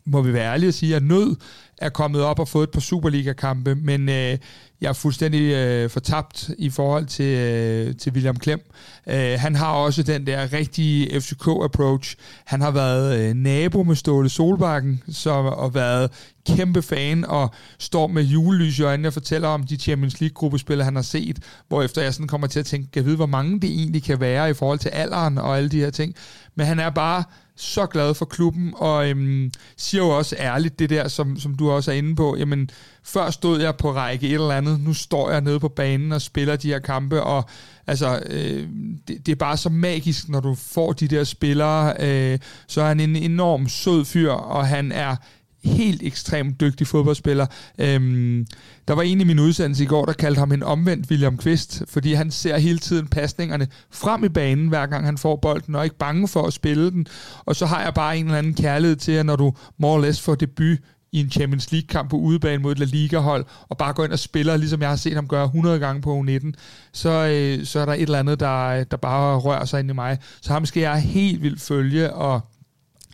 [0.05, 1.35] må vi være ærlige og sige, at nød
[1.81, 4.37] er kommet op og fået et par Superliga-kampe, men øh,
[4.81, 8.61] jeg er fuldstændig øh, fortabt i forhold til, øh, til William Klem.
[9.07, 12.15] Øh, han har også den der rigtige FCK-approach.
[12.45, 16.11] Han har været øh, nabo med Ståle Solbakken, som og været
[16.47, 20.95] kæmpe fan, og står med julelys i øjnene og fortæller om de Champions League-gruppespillere, han
[20.95, 24.03] har set, hvorefter jeg sådan kommer til at tænke, jeg vide, hvor mange det egentlig
[24.03, 26.15] kan være i forhold til alderen og alle de her ting.
[26.55, 27.23] Men han er bare
[27.55, 31.70] så glad for klubben, og øhm, siger jo også ærligt det der, som, som du
[31.71, 32.35] også er inde på.
[32.39, 32.69] Jamen,
[33.03, 36.21] før stod jeg på række et eller andet, nu står jeg nede på banen og
[36.21, 37.49] spiller de her kampe, og
[37.87, 38.67] altså, øh,
[39.07, 41.93] det, det er bare så magisk, når du får de der spillere.
[41.99, 45.15] Øh, så er han en enorm sød fyr, og han er
[45.63, 47.47] helt ekstremt dygtig fodboldspiller.
[47.77, 48.45] Øhm,
[48.87, 51.83] der var en i min udsendelse i går, der kaldte ham en omvendt William Kvist,
[51.87, 55.79] fordi han ser hele tiden pasningerne frem i banen, hver gang han får bolden, og
[55.79, 57.07] er ikke bange for at spille den.
[57.45, 60.01] Og så har jeg bare en eller anden kærlighed til, at når du more or
[60.01, 60.77] less får debut
[61.11, 64.19] i en Champions League-kamp på udebane mod et La Liga-hold, og bare går ind og
[64.19, 66.51] spiller, ligesom jeg har set ham gøre 100 gange på U19,
[66.93, 69.93] så, øh, så er der et eller andet, der, der bare rører sig ind i
[69.93, 70.17] mig.
[70.41, 72.41] Så ham skal jeg helt vildt følge, og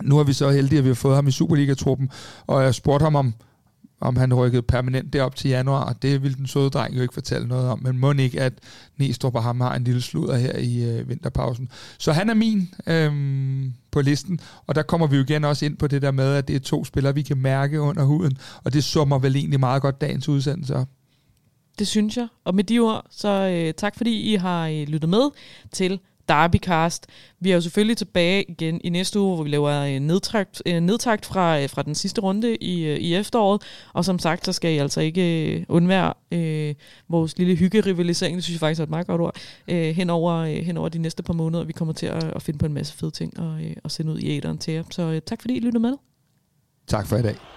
[0.03, 2.09] nu er vi så heldige, at vi har fået ham i Superliga-truppen,
[2.47, 3.33] og jeg spurgte ham om,
[3.99, 7.13] om han rykkede permanent derop til januar, og det ville den søde dreng jo ikke
[7.13, 8.53] fortælle noget om, men må ikke, at
[8.97, 11.69] Næstrup og ham har en lille sludder her i øh, vinterpausen.
[11.97, 15.77] Så han er min øhm, på listen, og der kommer vi jo igen også ind
[15.77, 18.73] på det der med, at det er to spillere, vi kan mærke under huden, og
[18.73, 20.87] det summer vel egentlig meget godt dagens udsendelse op.
[21.79, 22.27] Det synes jeg.
[22.43, 25.29] Og med de ord, så øh, tak fordi I har øh, lyttet med
[25.71, 25.99] til
[26.29, 27.07] Derbycast.
[27.39, 30.61] Vi er jo selvfølgelig tilbage igen i næste uge, hvor vi laver øh, en nedtakt,
[30.65, 33.61] øh, nedtakt fra, øh, fra den sidste runde i, i efteråret.
[33.93, 36.75] Og som sagt, så skal I altså ikke undvære øh,
[37.09, 39.35] vores lille hyggerivalisering, det synes jeg faktisk er et meget godt ord,
[39.67, 41.63] øh, hen, over, øh, hen over de næste par måneder.
[41.63, 44.13] Vi kommer til at, at finde på en masse fede ting og, øh, og sende
[44.13, 44.83] ud i æderen til jer.
[44.91, 45.93] Så øh, tak fordi I lyttede med.
[46.87, 47.56] Tak for i dag.